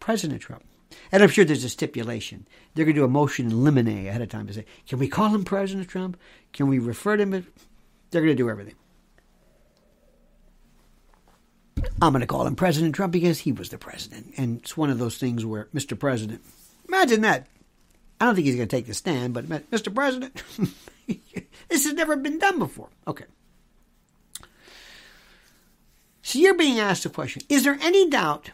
[0.00, 0.64] President Trump,
[1.12, 2.46] and I'm sure there's a stipulation.
[2.74, 5.08] They're going to do a motion in limine ahead of time to say, can we
[5.08, 6.18] call him President Trump?
[6.52, 7.46] Can we refer to him?
[8.10, 8.74] They're going to do everything.
[12.00, 14.34] I'm going to call him President Trump because he was the president.
[14.36, 15.98] And it's one of those things where, Mr.
[15.98, 16.42] President,
[16.88, 17.46] imagine that.
[18.20, 19.94] I don't think he's going to take the stand, but Mr.
[19.94, 20.42] President,
[21.68, 22.88] this has never been done before.
[23.06, 23.24] Okay.
[26.22, 28.50] So you're being asked a question Is there any doubt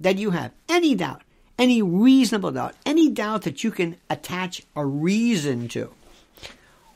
[0.00, 1.22] that you have, any doubt,
[1.58, 5.92] any reasonable doubt, any doubt that you can attach a reason to?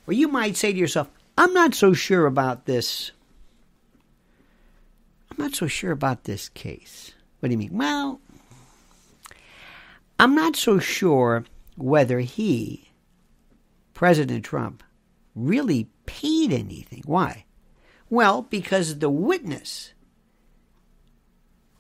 [0.07, 3.13] Or you might say to yourself, I'm not so sure about this
[5.37, 7.13] I'm not so sure about this case.
[7.41, 7.77] What do you mean?
[7.77, 8.21] Well,
[10.21, 11.45] I'm not so sure
[11.77, 12.93] whether he,
[13.95, 14.85] President Trump,
[15.35, 17.03] really paid anything.
[17.07, 17.45] Why?
[18.11, 19.93] Well, because the witness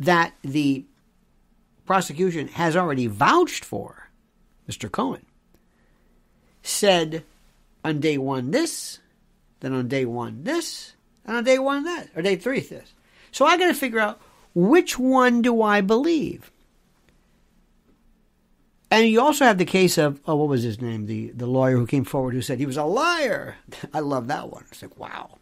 [0.00, 0.84] that the
[1.86, 4.10] prosecution has already vouched for,
[4.68, 4.90] Mr.
[4.90, 5.26] Cohen,
[6.62, 7.24] said
[7.84, 8.98] on day one this,
[9.60, 12.92] then on day one this, and on day one that, or day three this.
[13.30, 14.20] So I got to figure out
[14.54, 16.50] which one do I believe.
[18.94, 21.06] And you also have the case of oh, what was his name?
[21.06, 23.56] The the lawyer who came forward who said he was a liar.
[23.92, 24.64] I love that one.
[24.70, 25.38] It's like wow.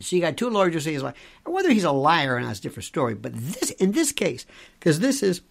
[0.00, 1.14] So you got two lawyers who say he's a liar.
[1.46, 3.14] Whether he's a liar or not is a different story.
[3.14, 4.46] But this in this case,
[4.80, 5.42] because this is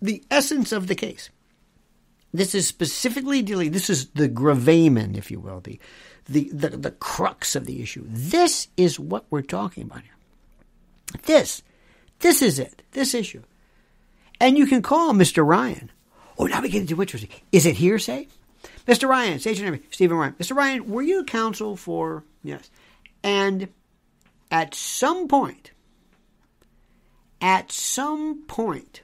[0.00, 1.28] the essence of the case.
[2.32, 3.72] This is specifically dealing.
[3.72, 5.78] This is the gravamen, if you will, the
[6.26, 8.04] the the, the crux of the issue.
[8.06, 10.16] This is what we're talking about here.
[11.24, 11.62] This,
[12.20, 13.42] this is it, this issue.
[14.40, 15.46] And you can call Mr.
[15.46, 15.90] Ryan.
[16.40, 17.28] Oh, now we get into interesting.
[17.52, 18.26] Is it hearsay?
[18.86, 19.06] Mr.
[19.06, 20.32] Ryan, state your name, Stephen Ryan.
[20.40, 20.56] Mr.
[20.56, 22.70] Ryan, were you counsel for, yes.
[23.22, 23.68] And
[24.50, 25.72] at some point,
[27.42, 29.02] at some point,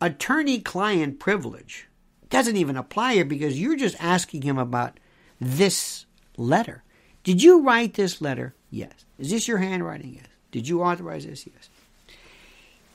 [0.00, 1.88] attorney client privilege
[2.30, 5.00] doesn't even apply here because you're just asking him about
[5.40, 6.06] this
[6.36, 6.84] letter.
[7.24, 8.54] Did you write this letter?
[8.70, 8.92] Yes.
[9.18, 10.14] Is this your handwriting?
[10.14, 10.26] Yes.
[10.52, 11.48] Did you authorize this?
[11.48, 11.68] Yes.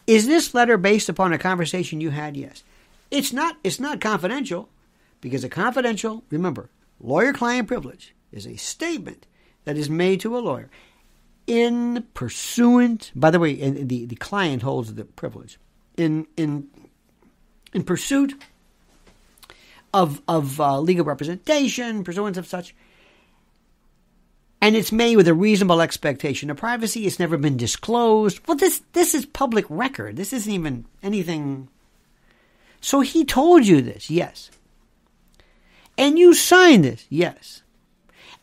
[0.08, 2.38] Is this letter based upon a conversation you had?
[2.38, 2.64] Yes.
[3.12, 4.70] It's not it's not confidential
[5.22, 6.70] because a confidential, remember,
[7.00, 9.26] lawyer client privilege is a statement
[9.66, 10.70] that is made to a lawyer
[11.50, 15.58] in pursuant by the way, the, the client holds the privilege.
[15.98, 16.68] In in
[17.74, 18.42] in pursuit
[19.94, 22.76] of of uh, legal representation, pursuance of such,
[24.62, 27.06] and it's made with a reasonable expectation of privacy.
[27.06, 28.40] It's never been disclosed.
[28.48, 30.16] Well, this this is public record.
[30.16, 31.70] This isn't even anything.
[32.82, 34.52] So he told you this, yes,
[35.98, 37.62] and you signed this, yes,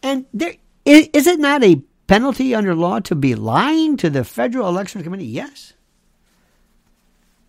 [0.02, 4.68] and there is, it not a penalty under law to be lying to the Federal
[4.68, 5.26] Election Committee?
[5.26, 5.72] Yes,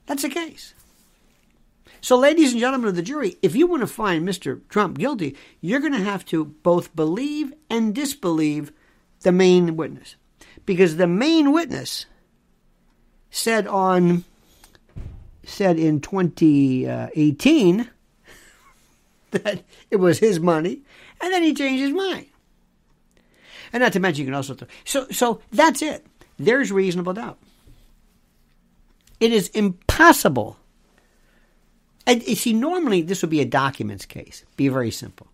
[0.05, 0.73] that's the case.
[1.99, 4.61] So, ladies and gentlemen of the jury, if you want to find Mr.
[4.69, 8.71] Trump guilty, you're going to have to both believe and disbelieve
[9.21, 10.15] the main witness.
[10.65, 12.05] Because the main witness
[13.29, 14.23] said on
[15.47, 17.89] said in 2018
[19.31, 20.81] that it was his money,
[21.21, 22.27] and then he changed his mind.
[23.73, 26.05] And not to mention, you can also th- so so that's it.
[26.37, 27.39] There's reasonable doubt.
[29.19, 30.57] It is impossible
[32.07, 34.45] and you see, normally this would be a documents case.
[34.55, 35.27] Be very simple.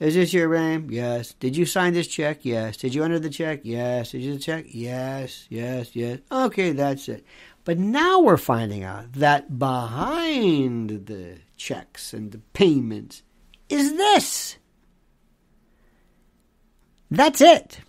[0.00, 0.88] Is this your name?
[0.90, 1.34] Yes.
[1.34, 2.38] Did you sign this check?
[2.42, 2.78] Yes.
[2.78, 3.60] Did you enter the check?
[3.64, 4.12] Yes.
[4.12, 4.64] Did you check?
[4.68, 5.46] Yes.
[5.50, 5.94] Yes.
[5.94, 6.20] Yes.
[6.32, 7.22] Okay, that's it.
[7.64, 13.22] But now we're finding out that behind the checks and the payments
[13.68, 14.56] is this.
[17.10, 17.80] That's it.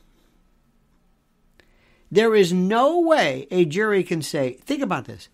[2.12, 5.30] There is no way a jury can say, think about this.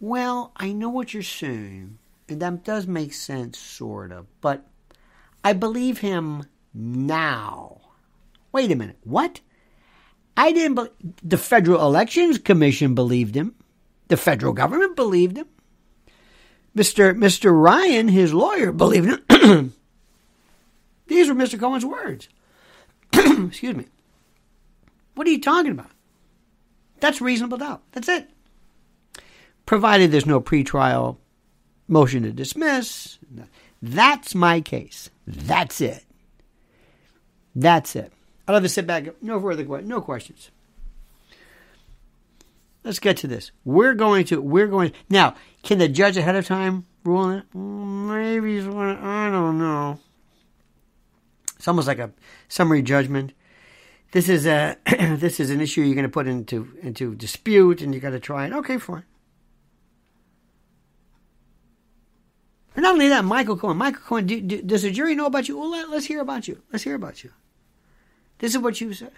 [0.00, 4.66] Well, I know what you're saying, and that does make sense, sort of, but
[5.44, 7.80] I believe him now.
[8.50, 8.98] Wait a minute.
[9.04, 9.40] What?
[10.36, 10.92] I didn't believe.
[11.22, 13.54] The Federal Elections Commission believed him.
[14.08, 15.46] The federal government believed him.
[16.76, 17.14] Mr.
[17.16, 17.52] Mr.
[17.52, 19.74] Ryan, his lawyer, believed him.
[21.06, 21.58] These were Mr.
[21.60, 22.28] Cohen's words.
[23.12, 23.86] Excuse me.
[25.14, 25.90] What are you talking about?
[27.00, 27.82] That's reasonable doubt.
[27.92, 28.30] That's it.
[29.66, 31.18] Provided there's no pretrial
[31.88, 33.18] motion to dismiss.
[33.82, 35.10] That's my case.
[35.26, 36.04] That's it.
[37.54, 38.12] That's it.
[38.48, 39.22] I'll have to sit back.
[39.22, 39.88] No further questions.
[39.88, 40.50] No questions.
[42.92, 43.52] Let's get to this.
[43.64, 44.42] We're going to.
[44.42, 44.92] We're going.
[45.08, 47.44] Now, can the judge ahead of time rule it?
[47.54, 48.60] Maybe.
[48.60, 49.98] I don't know.
[51.56, 52.12] It's almost like a
[52.48, 53.32] summary judgment.
[54.10, 54.76] This is a.
[55.16, 58.20] this is an issue you're going to put into into dispute, and you got to
[58.20, 58.52] try it.
[58.52, 59.04] Okay, fine.
[62.76, 63.78] And not only that, Michael Cohen.
[63.78, 65.58] Michael Cohen, do, do, does the jury know about you?
[65.58, 66.60] Well, let, us hear about you.
[66.70, 67.30] Let's hear about you.
[68.40, 69.12] This is what you said.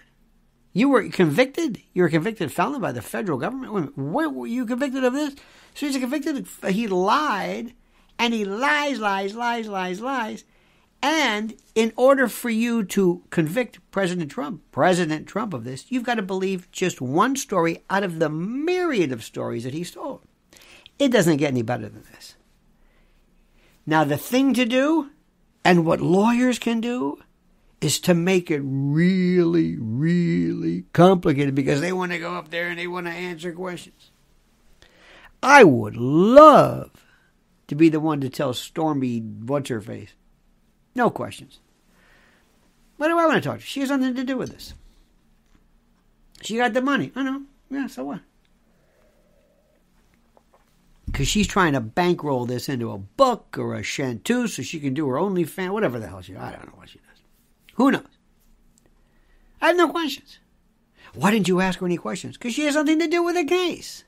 [0.75, 1.81] You were convicted.
[1.93, 3.97] You were convicted felon by the federal government.
[3.97, 5.33] What were you convicted of this?
[5.73, 6.45] So he's convicted.
[6.67, 7.73] He lied,
[8.19, 10.43] and he lies, lies, lies, lies, lies.
[11.01, 16.15] And in order for you to convict President Trump, President Trump of this, you've got
[16.15, 20.23] to believe just one story out of the myriad of stories that he's told.
[20.99, 22.35] It doesn't get any better than this.
[23.85, 25.11] Now, the thing to do,
[25.63, 27.19] and what lawyers can do,
[27.85, 32.79] is to make it really, really complicated because they want to go up there and
[32.79, 34.11] they want to answer questions.
[35.43, 36.91] I would love
[37.67, 40.13] to be the one to tell Stormy what's her face.
[40.95, 41.59] No questions.
[42.97, 43.65] What do I want to talk to?
[43.65, 44.73] She has nothing to do with this.
[46.41, 47.11] She got the money.
[47.15, 47.43] I know.
[47.69, 48.21] Yeah, so what?
[51.15, 54.93] because she's trying to bankroll this into a book or a chanteuse so she can
[54.93, 56.35] do her OnlyFans, whatever the hell she.
[56.35, 56.99] I don't know what she.
[57.75, 58.03] Who knows?
[59.61, 60.39] I have no questions.
[61.13, 62.37] Why didn't you ask her any questions?
[62.37, 64.03] Because she has nothing to do with the case.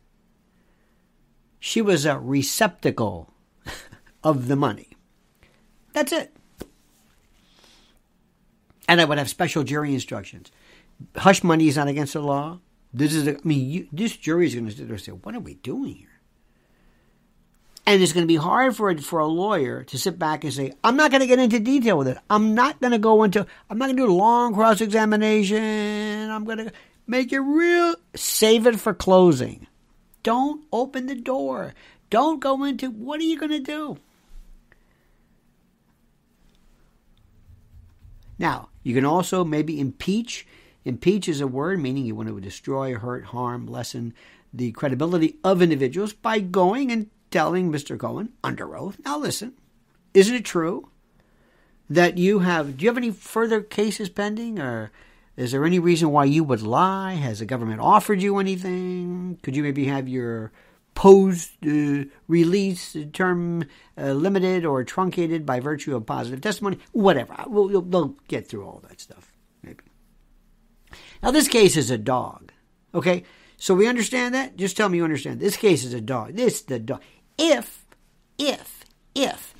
[1.60, 3.34] She was a receptacle
[4.24, 4.90] of the money.
[5.94, 6.36] That's it.
[8.88, 10.52] And I would have special jury instructions.
[11.16, 12.60] Hush money is not against the law.
[12.94, 15.12] This is, a, I mean, you, this jury is going to sit there and say,
[15.12, 16.17] "What are we doing here?"
[17.88, 20.52] And it's going to be hard for a, for a lawyer to sit back and
[20.52, 22.18] say, I'm not going to get into detail with it.
[22.30, 26.30] I'm not going to go into, I'm not going to do a long cross examination.
[26.30, 26.74] I'm going to
[27.08, 29.68] make it real, save it for closing.
[30.22, 31.74] Don't open the door.
[32.10, 33.98] Don't go into, what are you going to do?
[38.38, 40.46] Now, you can also maybe impeach.
[40.84, 44.14] Impeach is a word meaning you want to destroy, hurt, harm, lessen
[44.54, 47.98] the credibility of individuals by going and telling Mr.
[47.98, 49.54] Cohen under oath, now listen,
[50.14, 50.90] isn't it true
[51.90, 54.92] that you have, do you have any further cases pending or
[55.38, 57.14] is there any reason why you would lie?
[57.14, 59.40] Has the government offered you anything?
[59.44, 60.52] Could you maybe have your
[60.96, 63.64] post uh, release term
[63.96, 66.80] uh, limited or truncated by virtue of positive testimony?
[66.92, 67.36] Whatever.
[67.46, 69.84] We'll, we'll, we'll get through all that stuff, maybe.
[71.22, 72.52] Now, this case is a dog,
[72.96, 73.24] okay?
[73.58, 74.58] So we understand that?
[74.58, 75.40] Just tell me you understand.
[75.40, 76.34] This case is a dog.
[76.34, 77.02] This the dog
[77.38, 77.86] if,
[78.38, 78.84] if,
[79.16, 79.54] if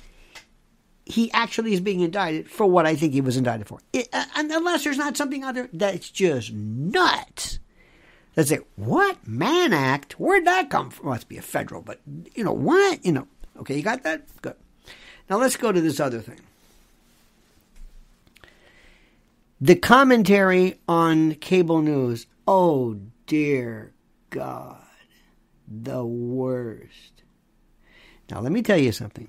[1.04, 3.80] he actually is being indicted for what I think he was indicted for.
[3.92, 7.58] It, uh, unless there's not something out there that's just nuts.
[8.34, 8.66] That's it.
[8.76, 9.26] What?
[9.26, 10.20] Mann Act?
[10.20, 11.06] Where'd that come from?
[11.06, 12.00] Well, must be a federal, but,
[12.34, 13.04] you know, what?
[13.04, 13.28] You know,
[13.60, 14.22] okay, you got that?
[14.42, 14.54] Good.
[15.28, 16.40] Now let's go to this other thing.
[19.60, 22.26] The commentary on cable news.
[22.46, 23.92] Oh, dear
[24.30, 24.84] God.
[25.66, 27.22] The worst.
[28.30, 29.28] Now, let me tell you something.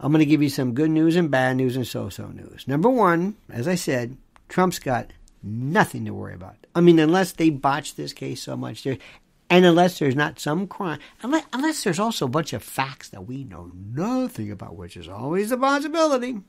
[0.00, 2.68] I'm going to give you some good news and bad news and so so news.
[2.68, 4.16] Number one, as I said,
[4.48, 6.56] Trump's got nothing to worry about.
[6.74, 11.00] I mean, unless they botch this case so much, and unless there's not some crime,
[11.22, 15.08] unless, unless there's also a bunch of facts that we know nothing about, which is
[15.08, 16.40] always a possibility.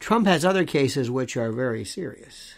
[0.00, 2.54] Trump has other cases which are very serious.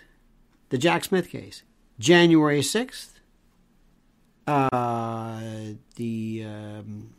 [0.70, 1.62] The Jack Smith case,
[1.98, 3.19] January 6th,
[4.47, 5.41] uh,
[5.97, 7.14] the um,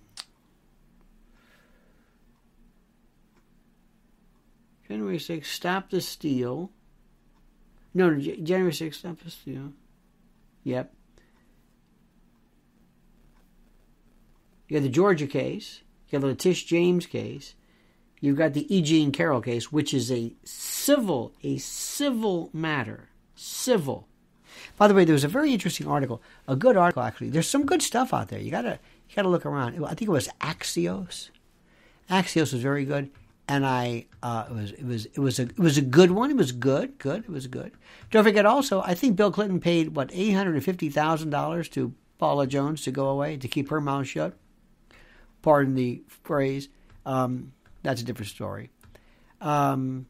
[4.87, 6.71] January 6th, Stop the Steal.
[7.93, 9.73] No, January 6th, Stop the Steal.
[10.63, 10.93] Yep.
[14.67, 15.81] You got the Georgia case.
[16.09, 17.55] You got the Tish James case.
[18.19, 18.81] You've got the E.
[18.81, 23.09] Jean Carroll case, which is a civil, a civil matter.
[23.35, 24.07] Civil.
[24.81, 27.29] By the way, there was a very interesting article, a good article actually.
[27.29, 28.39] There's some good stuff out there.
[28.39, 29.75] You gotta, you gotta look around.
[29.85, 31.29] I think it was Axios.
[32.09, 33.11] Axios was very good,
[33.47, 36.31] and I, uh, it was, it was, it was a, it was a good one.
[36.31, 37.25] It was good, good.
[37.25, 37.73] It was good.
[38.09, 41.69] Don't forget also, I think Bill Clinton paid what eight hundred and fifty thousand dollars
[41.69, 44.33] to Paula Jones to go away to keep her mouth shut.
[45.43, 46.69] Pardon the phrase.
[47.05, 47.53] Um,
[47.83, 48.71] that's a different story.
[49.41, 50.07] Um,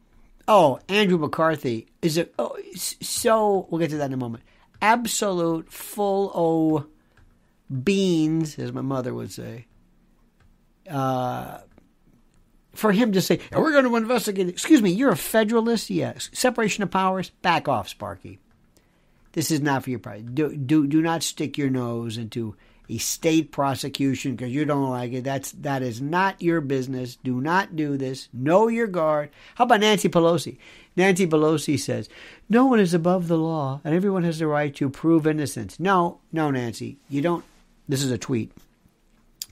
[0.47, 2.33] oh, Andrew McCarthy is it?
[2.39, 4.45] Oh, so we'll get to that in a moment.
[4.81, 6.87] Absolute full o
[7.71, 9.67] beans, as my mother would say.
[10.89, 11.59] Uh,
[12.73, 15.89] for him to say, "We're going to investigate," excuse me, you're a federalist.
[15.89, 17.29] Yes, separation of powers.
[17.41, 18.39] Back off, Sparky.
[19.33, 20.35] This is not for your pride.
[20.35, 22.55] Do do do not stick your nose into
[22.97, 25.23] state prosecution because you don't like it.
[25.23, 27.17] That's that is not your business.
[27.23, 28.29] Do not do this.
[28.33, 29.29] Know your guard.
[29.55, 30.57] How about Nancy Pelosi?
[30.95, 32.09] Nancy Pelosi says,
[32.49, 36.19] "No one is above the law, and everyone has the right to prove innocence." No,
[36.31, 37.45] no, Nancy, you don't.
[37.87, 38.51] This is a tweet.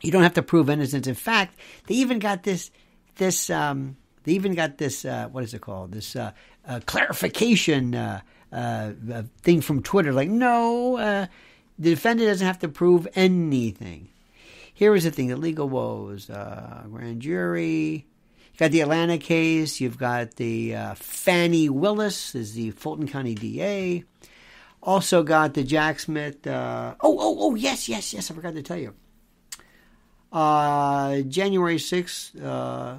[0.02, 1.08] You don't have to prove innocence.
[1.08, 2.72] In fact, they even got this.
[3.16, 5.06] This um, they even got this.
[5.06, 5.92] Uh, what is it called?
[5.92, 6.32] This uh,
[6.68, 8.22] uh, clarification uh,
[8.52, 8.92] uh,
[9.42, 10.12] thing from Twitter.
[10.12, 11.28] Like, no uh,
[11.80, 14.10] the defendant doesn't have to prove anything.
[14.74, 18.06] Here is the thing: the legal woes, uh, grand jury.
[18.52, 19.80] You've got the Atlanta case.
[19.80, 24.04] You've got the uh, Fani Willis is the Fulton County DA.
[24.84, 26.46] Also got the Jack Smith.
[26.46, 28.30] Uh, oh, oh, oh, yes, yes, yes.
[28.30, 28.94] I forgot to tell you.
[30.32, 32.40] Uh, January sixth.
[32.42, 32.98] Uh,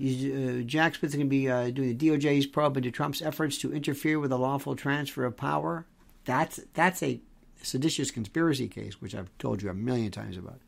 [0.00, 3.58] uh, Jack Smith is going to be uh, doing the DOJ's probe into Trump's efforts
[3.58, 5.86] to interfere with the lawful transfer of power.
[6.24, 7.20] That's that's a
[7.62, 10.60] seditious conspiracy case, which I've told you a million times about.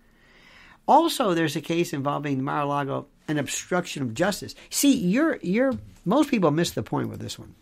[0.87, 4.55] Also, there's a case involving Mar-a-Lago and obstruction of justice.
[4.71, 5.73] See, you're you're
[6.05, 7.55] most people miss the point with this one.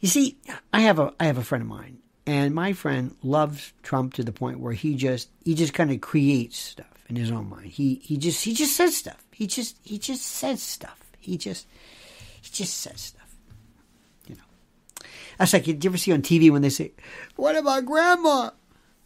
[0.00, 0.38] You see,
[0.72, 4.24] I have a I have a friend of mine, and my friend loves Trump to
[4.24, 7.66] the point where he just he just kind of creates stuff in his own mind.
[7.66, 9.22] He he just he just says stuff.
[9.30, 10.98] He just he just says stuff.
[11.20, 11.66] He just
[12.40, 13.19] he just says stuff.
[15.40, 16.92] That's like, did you ever see on TV when they say,
[17.36, 18.50] What about grandma?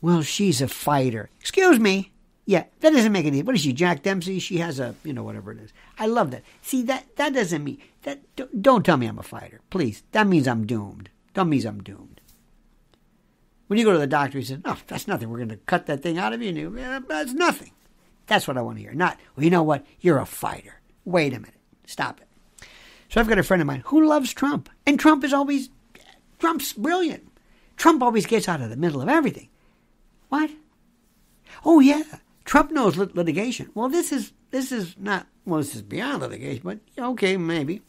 [0.00, 1.30] Well, she's a fighter.
[1.38, 2.10] Excuse me.
[2.44, 3.40] Yeah, that doesn't make any.
[3.44, 4.40] What is she, Jack Dempsey?
[4.40, 5.72] She has a, you know, whatever it is.
[5.96, 6.42] I love that.
[6.60, 8.20] See, that that doesn't mean that.
[8.60, 10.02] Don't tell me I'm a fighter, please.
[10.10, 11.08] That means I'm doomed.
[11.34, 12.20] That means I'm doomed.
[13.68, 15.30] When you go to the doctor, he says, "Oh, that's nothing.
[15.30, 17.70] We're going to cut that thing out of you." And you, that's nothing.
[18.26, 18.92] That's what I want to hear.
[18.92, 19.86] Not, well, you know what?
[20.00, 20.80] You're a fighter.
[21.04, 21.54] Wait a minute.
[21.86, 22.66] Stop it.
[23.08, 25.70] So I've got a friend of mine who loves Trump, and Trump is always
[26.44, 27.26] Trump's brilliant.
[27.78, 29.48] Trump always gets out of the middle of everything.
[30.28, 30.50] What?
[31.64, 32.02] Oh yeah,
[32.44, 33.70] Trump knows lit- litigation.
[33.72, 35.60] Well, this is this is not well.
[35.60, 37.80] This is beyond litigation, but okay, maybe.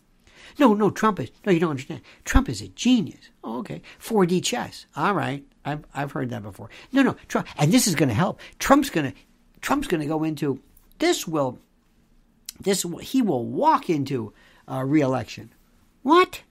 [0.57, 1.51] No, no, Trump is no.
[1.51, 1.99] You don't understand.
[2.23, 3.29] Trump is a genius.
[3.43, 4.85] Oh, okay, 4D chess.
[4.95, 6.69] All right, I've I've heard that before.
[6.93, 8.39] No, no, Trump, and this is going to help.
[8.57, 9.17] Trump's going to
[9.59, 10.61] Trump's going to go into
[10.99, 11.27] this.
[11.27, 11.59] Will
[12.57, 14.31] this he will walk into
[14.65, 15.51] uh, reelection?
[16.03, 16.43] What?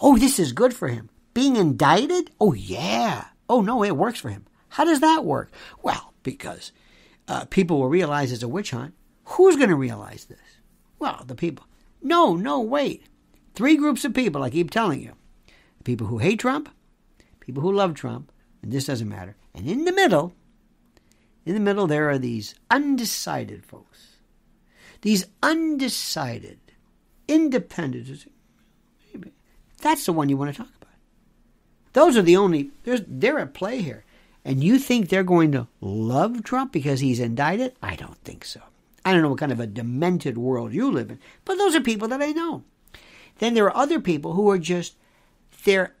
[0.00, 1.10] Oh, this is good for him.
[1.38, 2.32] Being indicted?
[2.40, 3.26] Oh, yeah.
[3.48, 4.44] Oh, no, it works for him.
[4.70, 5.52] How does that work?
[5.84, 6.72] Well, because
[7.28, 8.92] uh, people will realize it's a witch hunt.
[9.22, 10.40] Who's going to realize this?
[10.98, 11.64] Well, the people.
[12.02, 13.04] No, no, wait.
[13.54, 15.12] Three groups of people, I keep telling you
[15.84, 16.70] people who hate Trump,
[17.38, 19.36] people who love Trump, and this doesn't matter.
[19.54, 20.34] And in the middle,
[21.46, 24.16] in the middle, there are these undecided folks.
[25.02, 26.58] These undecided,
[27.28, 28.26] independent.
[29.80, 30.77] That's the one you want to talk about.
[31.98, 34.04] Those are the only, they're at play here.
[34.44, 37.74] And you think they're going to love Trump because he's indicted?
[37.82, 38.60] I don't think so.
[39.04, 41.80] I don't know what kind of a demented world you live in, but those are
[41.80, 42.62] people that I know.
[43.38, 44.94] Then there are other people who are just,
[45.64, 45.96] they're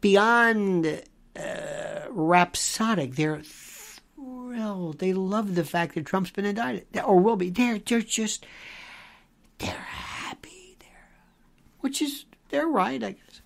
[0.00, 1.04] beyond
[1.36, 3.14] uh, rhapsodic.
[3.14, 4.98] They're thrilled.
[4.98, 7.50] They love the fact that Trump's been indicted or will be.
[7.50, 8.44] They're, they're just,
[9.58, 10.74] they're happy.
[10.80, 11.10] They're,
[11.78, 13.40] which is, they're right, I guess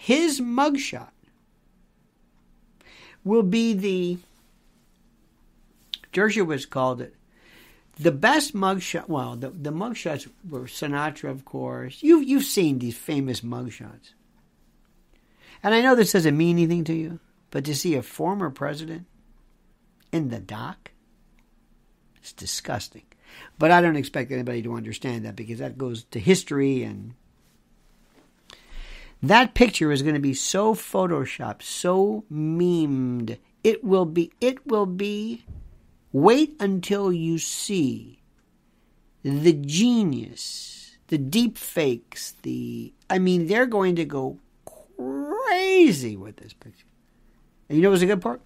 [0.00, 1.10] his mugshot
[3.22, 4.18] will be the
[6.10, 7.14] Dershowitz called it
[7.98, 9.08] the best mugshot.
[9.10, 12.02] Well, the the mugshots were Sinatra, of course.
[12.02, 14.14] You you've seen these famous mugshots,
[15.62, 17.20] and I know this doesn't mean anything to you,
[17.50, 19.04] but to see a former president
[20.12, 20.92] in the dock,
[22.16, 23.04] it's disgusting.
[23.58, 27.12] But I don't expect anybody to understand that because that goes to history and
[29.22, 33.38] That picture is going to be so photoshopped, so memed.
[33.62, 35.44] It will be, it will be,
[36.12, 38.22] wait until you see
[39.22, 46.54] the genius, the deep fakes, the, I mean, they're going to go crazy with this
[46.54, 46.86] picture.
[47.68, 48.40] And you know what's a good part?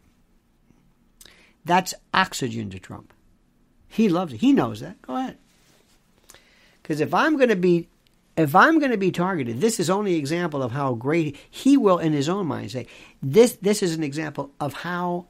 [1.64, 3.12] That's oxygen to Trump.
[3.88, 4.40] He loves it.
[4.40, 5.00] He knows that.
[5.02, 5.38] Go ahead.
[6.82, 7.88] Because if I'm going to be
[8.36, 11.76] if I'm going to be targeted, this is only an example of how great he
[11.76, 12.86] will, in his own mind, say
[13.22, 13.52] this.
[13.62, 15.26] This is an example of how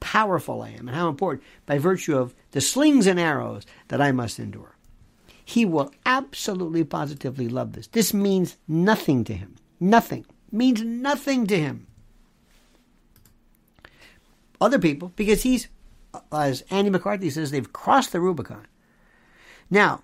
[0.00, 4.12] powerful I am and how important, by virtue of the slings and arrows that I
[4.12, 4.76] must endure.
[5.44, 7.86] He will absolutely, positively love this.
[7.88, 9.56] This means nothing to him.
[9.80, 11.86] Nothing means nothing to him.
[14.60, 15.68] Other people, because he's,
[16.32, 18.66] as Andy McCarthy says, they've crossed the Rubicon.
[19.70, 20.02] Now,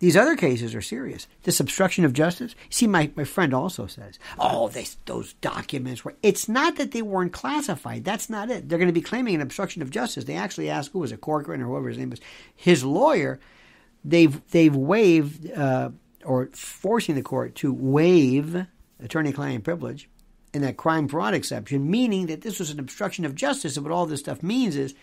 [0.00, 1.28] these other cases are serious.
[1.42, 2.54] This obstruction of justice.
[2.70, 4.70] See, my, my friend also says, oh,
[5.04, 6.14] those documents were.
[6.22, 8.02] It's not that they weren't classified.
[8.02, 8.68] That's not it.
[8.68, 10.24] They're going to be claiming an obstruction of justice.
[10.24, 12.20] They actually asked, who was it, Corcoran or whoever his name was,
[12.56, 13.38] his lawyer.
[14.02, 15.90] They've, they've waived, uh,
[16.24, 18.66] or forcing the court to waive
[19.02, 20.08] attorney client privilege
[20.54, 23.76] in that crime fraud exception, meaning that this was an obstruction of justice.
[23.76, 24.94] And what all this stuff means is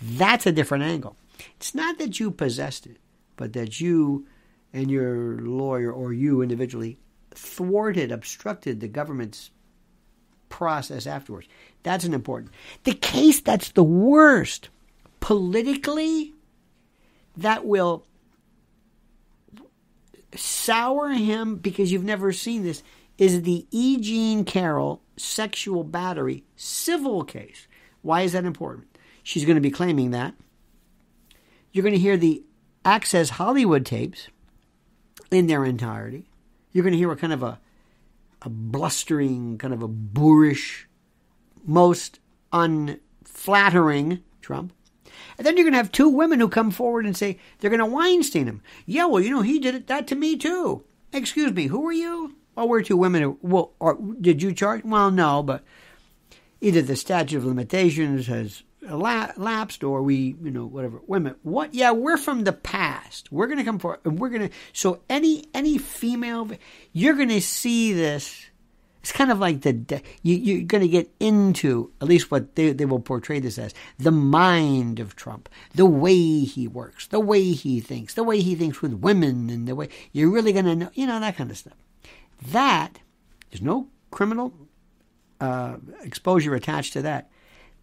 [0.00, 1.16] that's a different angle.
[1.56, 2.98] It's not that you possessed it,
[3.34, 4.28] but that you
[4.74, 6.98] and your lawyer or you individually
[7.30, 9.50] thwarted, obstructed the government's
[10.48, 11.48] process afterwards.
[11.84, 12.52] That's an important.
[12.82, 14.68] The case that's the worst
[15.20, 16.34] politically
[17.36, 18.04] that will
[20.34, 22.82] sour him because you've never seen this
[23.16, 23.98] is the E.
[24.00, 27.68] Jean Carroll sexual battery civil case.
[28.02, 28.98] Why is that important?
[29.22, 30.34] She's going to be claiming that.
[31.72, 32.42] You're going to hear the
[32.84, 34.28] Access Hollywood tapes
[35.30, 36.28] in their entirety.
[36.72, 37.58] You're going to hear a kind of a,
[38.42, 40.88] a blustering, kind of a boorish,
[41.64, 42.20] most
[42.52, 44.72] unflattering Trump.
[45.36, 47.80] And then you're going to have two women who come forward and say they're going
[47.80, 48.62] to Weinstein him.
[48.86, 50.84] Yeah, well, you know, he did it, that to me too.
[51.12, 52.36] Excuse me, who are you?
[52.54, 53.22] Well, we're two women.
[53.22, 54.84] Who, well, or, did you charge?
[54.84, 55.64] Well, no, but
[56.60, 61.00] either the statute of limitations has lapsed or we, you know, whatever.
[61.06, 61.74] Women, what?
[61.74, 63.32] Yeah, we're from the past.
[63.32, 64.54] We're going to come forward and we're going to.
[64.72, 66.50] So any any female,
[66.92, 68.46] you're going to see this.
[69.02, 72.72] It's kind of like the you, you're going to get into at least what they
[72.72, 77.52] they will portray this as the mind of Trump, the way he works, the way
[77.52, 80.74] he thinks, the way he thinks with women, and the way you're really going to
[80.74, 81.76] know, you know, that kind of stuff.
[82.46, 83.00] That
[83.50, 84.54] there's no criminal
[85.40, 87.30] uh, exposure attached to that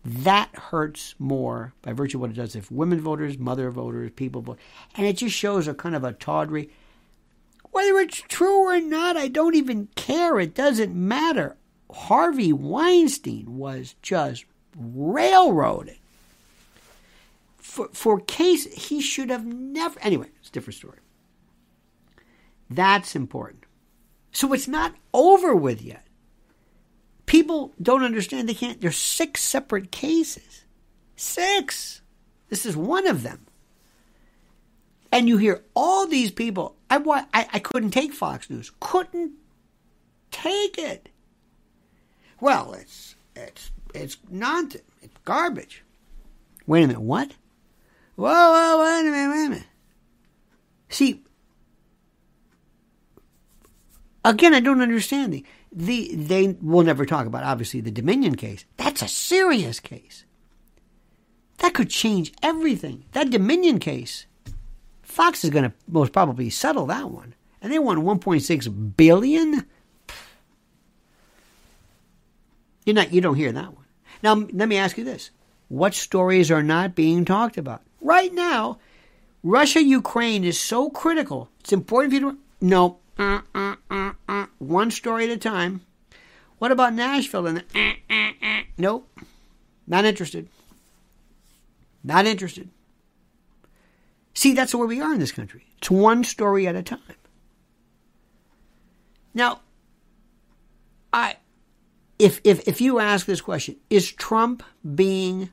[0.04, 4.42] that hurts more by virtue of what it does if women voters, mother voters, people
[4.42, 4.60] vote.
[4.96, 6.70] And it just shows a kind of a tawdry.
[7.72, 10.40] Whether it's true or not, I don't even care.
[10.40, 11.56] It doesn't matter.
[11.92, 14.46] Harvey Weinstein was just
[14.76, 15.98] railroaded.
[17.58, 20.00] For, for case, he should have never.
[20.02, 20.98] Anyway, it's a different story.
[22.70, 23.66] That's important.
[24.32, 26.06] So it's not over with yet.
[27.32, 28.82] People don't understand they can't.
[28.82, 30.66] There's six separate cases.
[31.16, 32.02] Six.
[32.50, 33.46] This is one of them.
[35.14, 36.76] And you hear all these people.
[36.90, 36.98] I,
[37.34, 38.74] I, I couldn't take Fox News.
[38.82, 39.32] Couldn't
[40.32, 41.08] take it.
[42.42, 44.84] Well, it's it's it's nonsense.
[45.02, 45.86] It's garbage.
[46.68, 47.02] Wait a minute.
[47.02, 47.32] What?
[48.18, 49.68] Whoa, whoa, wait a minute, wait a minute.
[50.90, 51.24] See,
[54.26, 58.66] again, I don't understand the the they will never talk about obviously the Dominion case.
[58.78, 60.26] That's a serious case.
[61.60, 63.06] That could change everything.
[63.12, 64.26] That Dominion case,
[65.04, 69.66] Fox is going to most probably settle that one, and they want 1.6 billion.
[72.86, 73.14] You're not.
[73.14, 73.86] You don't hear that one.
[74.24, 75.30] Now, let me ask you this:
[75.70, 78.80] What stories are not being talked about right now?
[79.44, 81.50] Russia Ukraine is so critical.
[81.62, 83.01] It's important for you to no.
[83.22, 85.82] Uh, uh, uh, uh, one story at a time.
[86.58, 87.46] What about Nashville?
[87.46, 89.08] And uh, uh, nope,
[89.86, 90.48] not interested.
[92.04, 92.70] Not interested.
[94.34, 95.68] See, that's where we are in this country.
[95.78, 97.00] It's one story at a time.
[99.36, 99.60] Now,
[101.14, 101.36] I,
[102.18, 104.64] if if if you ask this question, is Trump
[104.96, 105.52] being?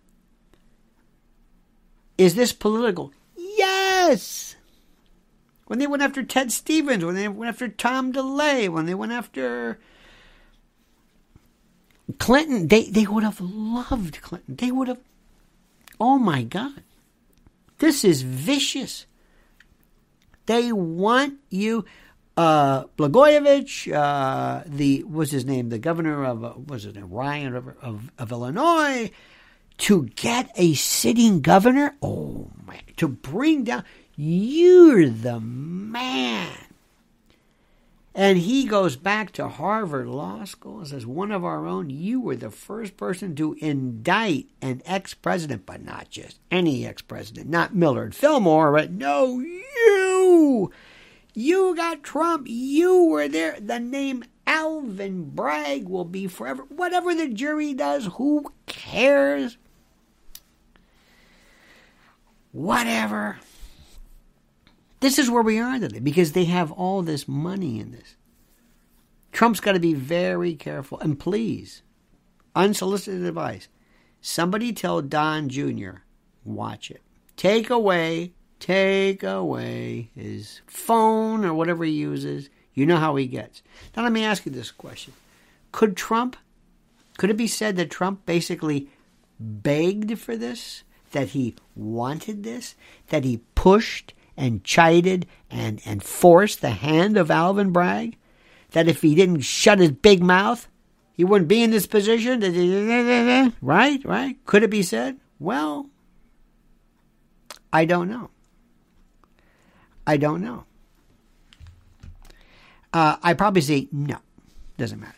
[2.17, 3.13] Is this political?
[3.37, 4.57] Yes
[5.69, 9.13] when they went after Ted Stevens, when they went after Tom DeLay, when they went
[9.13, 9.79] after
[12.19, 14.57] Clinton, they, they would have loved Clinton.
[14.57, 15.01] They would have,
[16.01, 16.83] oh my God.
[17.79, 19.07] This is vicious.
[20.47, 21.85] They want you.
[22.39, 27.69] uh, Blagojevich, uh, the what's his name, the governor of uh, was it Ryan of,
[27.83, 29.11] of, of Illinois,
[29.79, 31.97] to get a sitting governor.
[32.01, 33.83] Oh man, to bring down.
[34.21, 36.51] You're the man.
[38.17, 42.21] And he goes back to Harvard Law School and says, One of our own, you
[42.21, 47.49] were the first person to indict an ex president, but not just any ex president,
[47.49, 50.73] not Millard Fillmore, but no, you.
[51.33, 52.49] You got Trump.
[52.51, 53.61] You were there.
[53.61, 56.65] The name Alvin Bragg will be forever.
[56.71, 59.59] Whatever the jury does, who cares?
[62.51, 63.39] Whatever.
[65.01, 68.17] This is where we are today because they have all this money in this.
[69.33, 70.99] Trump's got to be very careful.
[71.01, 71.83] And please,
[72.55, 73.69] unsolicited advice
[74.21, 76.03] somebody tell Don Jr.,
[76.45, 77.03] watch it.
[77.37, 82.51] Take away, take away his phone or whatever he uses.
[82.75, 83.63] You know how he gets.
[83.97, 85.13] Now, let me ask you this question
[85.71, 86.37] Could Trump,
[87.17, 88.89] could it be said that Trump basically
[89.39, 90.83] begged for this?
[91.13, 92.75] That he wanted this?
[93.09, 98.17] That he pushed and chided and, and forced the hand of Alvin Bragg?
[98.71, 100.69] That if he didn't shut his big mouth,
[101.13, 102.41] he wouldn't be in this position?
[103.61, 104.05] Right?
[104.05, 104.37] Right?
[104.47, 105.19] Could it be said?
[105.39, 105.91] Well,
[107.73, 108.31] I don't know.
[110.07, 110.65] I don't know.
[112.93, 114.19] Uh, I probably say no.
[114.79, 115.15] Doesn't matter.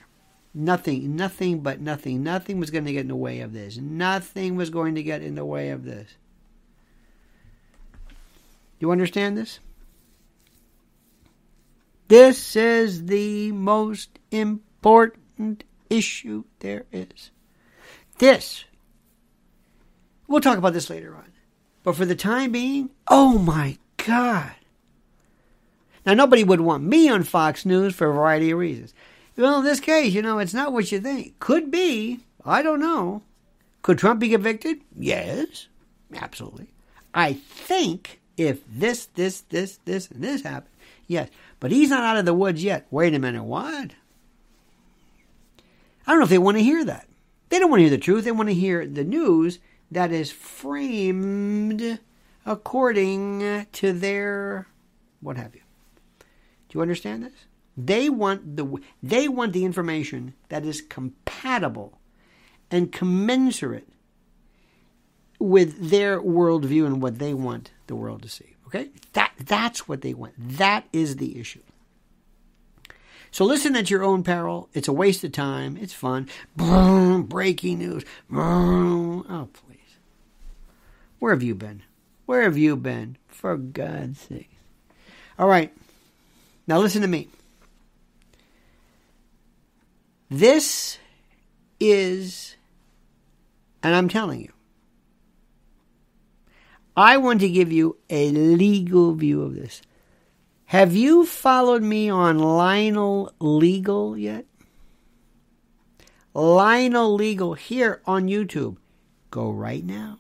[0.53, 2.23] Nothing, nothing but nothing.
[2.25, 3.77] Nothing was going to get in the way of this.
[3.77, 6.11] Nothing was going to get in the way of this.
[8.81, 9.61] You understand this?
[12.09, 17.31] This is the most important issue there is.
[18.18, 18.64] This.
[20.26, 21.31] We'll talk about this later on.
[21.85, 24.53] But for the time being, oh my God.
[26.05, 28.95] Now, nobody would want me on Fox News for a variety of reasons.
[29.37, 31.39] Well, in this case, you know, it's not what you think.
[31.39, 32.20] Could be.
[32.45, 33.22] I don't know.
[33.83, 34.81] Could Trump be convicted?
[34.99, 35.68] Yes,
[36.14, 36.68] absolutely.
[37.14, 40.70] I think if this, this, this, this, and this happen,
[41.07, 41.28] yes.
[41.61, 42.86] But he's not out of the woods yet.
[42.91, 43.91] Wait a minute, what?
[46.07, 47.07] I don't know if they want to hear that.
[47.51, 48.24] They don't want to hear the truth.
[48.24, 49.59] They want to hear the news
[49.91, 52.01] that is framed
[52.47, 54.66] according to their
[55.20, 55.61] what have you.
[56.70, 57.45] Do you understand this?
[57.76, 61.99] They want the they want the information that is compatible
[62.70, 63.88] and commensurate
[65.38, 68.57] with their worldview and what they want the world to see.
[68.66, 68.88] Okay?
[69.12, 70.34] That that's what they want.
[70.38, 71.61] That is the issue.
[73.32, 74.68] So listen at your own peril.
[74.72, 75.76] It's a waste of time.
[75.76, 76.28] It's fun.
[76.57, 78.05] breaking news.
[78.32, 79.78] oh, please.
[81.18, 81.82] Where have you been?
[82.26, 83.16] Where have you been?
[83.28, 84.51] For God's sake.
[85.38, 85.72] All right.
[86.66, 87.28] Now listen to me.
[90.28, 90.99] This
[91.80, 92.57] is,
[93.82, 94.53] and I'm telling you,
[97.01, 99.80] I want to give you a legal view of this.
[100.66, 104.44] Have you followed me on Lionel Legal yet?
[106.34, 108.76] Lionel Legal here on YouTube.
[109.30, 110.18] Go right now.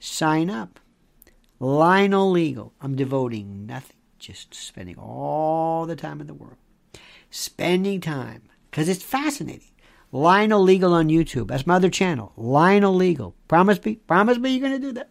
[0.00, 0.80] Sign up.
[1.60, 2.72] Lionel Legal.
[2.80, 6.56] I'm devoting nothing, just spending all the time in the world.
[7.30, 8.42] Spending time
[8.72, 9.70] because it's fascinating.
[10.10, 11.46] Lionel Legal on YouTube.
[11.46, 12.32] That's my other channel.
[12.36, 13.36] Lionel Legal.
[13.46, 15.10] Promise me, promise me you're going to do that.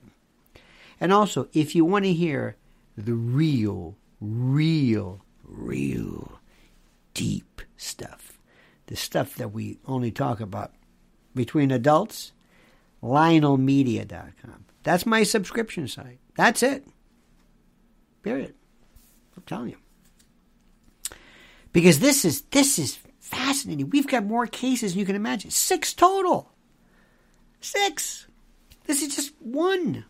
[1.00, 2.58] And also, if you want to hear
[2.98, 6.40] the real, real, real
[7.14, 8.40] deep stuff,
[8.88, 10.74] the stuff that we only talk about
[11.36, 12.34] between adults,
[13.02, 14.66] LionelMedia.com.
[14.84, 16.20] That's my subscription site.
[16.36, 16.86] That's it.
[18.24, 18.54] Period.
[19.38, 19.78] I'm telling you.
[21.72, 23.90] Because this is this is fascinating.
[23.90, 25.52] We've got more cases than you can imagine.
[25.52, 26.52] Six total.
[27.62, 28.28] Six.
[28.86, 30.06] This is just one.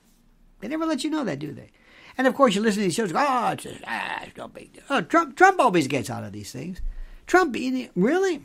[0.60, 1.72] They never let you know that, do they?
[2.18, 3.14] And of course, you listen to these shows.
[3.16, 4.84] Oh, it's, just, ah, it's no big deal.
[4.90, 6.82] Oh, Trump, Trump always gets out of these things.
[7.28, 7.56] Trump,
[7.96, 8.42] really?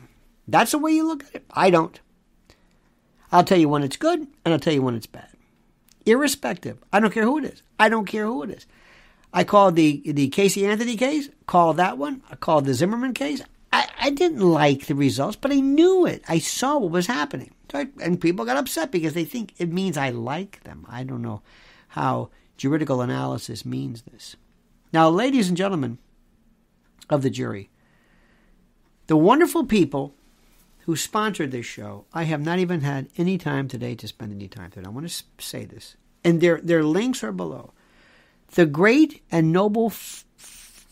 [0.47, 1.45] That's the way you look at it?
[1.51, 1.99] I don't.
[3.31, 5.27] I'll tell you when it's good, and I'll tell you when it's bad.
[6.05, 6.77] Irrespective.
[6.93, 7.63] I don't care who it is.
[7.79, 8.65] I don't care who it is.
[9.33, 11.29] I called the the Casey Anthony case.
[11.45, 12.21] Called that one.
[12.31, 13.41] I called the Zimmerman case.
[13.73, 16.23] I, I didn't like the results, but I knew it.
[16.29, 17.53] I saw what was happening.
[17.69, 20.85] So I, and people got upset because they think it means I like them.
[20.87, 21.41] I don't know
[21.95, 24.35] how juridical analysis means this.
[24.91, 25.97] Now, ladies and gentlemen
[27.09, 27.69] of the jury,
[29.07, 30.13] the wonderful people
[30.79, 34.49] who sponsored this show, I have not even had any time today to spend any
[34.49, 34.85] time with.
[34.85, 37.71] I want to say this, and their their links are below.
[38.55, 40.25] The great and noble f-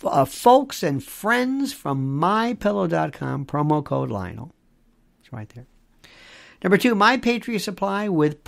[0.06, 4.54] uh, folks and friends from mypillow.com, promo code Lionel.
[5.20, 5.68] It's right there.
[6.64, 8.42] Number two, My Patriot Supply with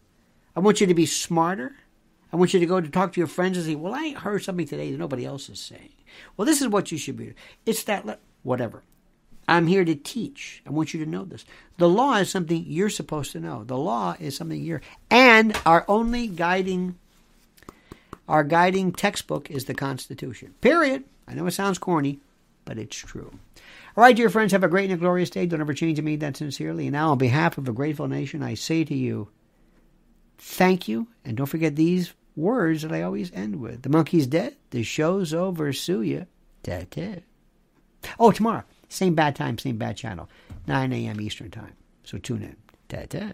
[0.55, 1.75] I want you to be smarter
[2.33, 4.43] I want you to go to talk to your friends and say, Well, I heard
[4.43, 5.93] something today that nobody else is saying.
[6.37, 7.35] Well, this is what you should be.
[7.65, 8.83] It's that, whatever.
[9.49, 10.63] I'm here to teach.
[10.67, 11.45] I want you to know this.
[11.79, 13.65] The law is something you're supposed to know.
[13.65, 16.97] The law is something you're, and our only guiding,
[18.29, 20.55] our guiding textbook is the Constitution.
[20.61, 21.05] Period.
[21.29, 22.21] I know it sounds corny,
[22.65, 23.39] but it's true.
[23.97, 25.47] All right, dear friends, have a great and a glorious day.
[25.47, 26.01] Don't ever change.
[26.01, 26.87] Mean that sincerely.
[26.87, 29.29] And now, on behalf of a grateful nation, I say to you,
[30.39, 33.83] thank you, and don't forget these words that I always end with.
[33.83, 34.57] The monkey's dead.
[34.71, 35.73] The show's over.
[35.73, 36.25] Sue ya.
[36.63, 37.23] Ta-ta.
[38.19, 38.65] Oh, tomorrow.
[38.89, 40.29] Same bad time, same bad channel.
[40.67, 41.21] 9 a.m.
[41.21, 41.75] Eastern Time.
[42.05, 42.57] So tune in.
[42.89, 43.33] Ta-ta.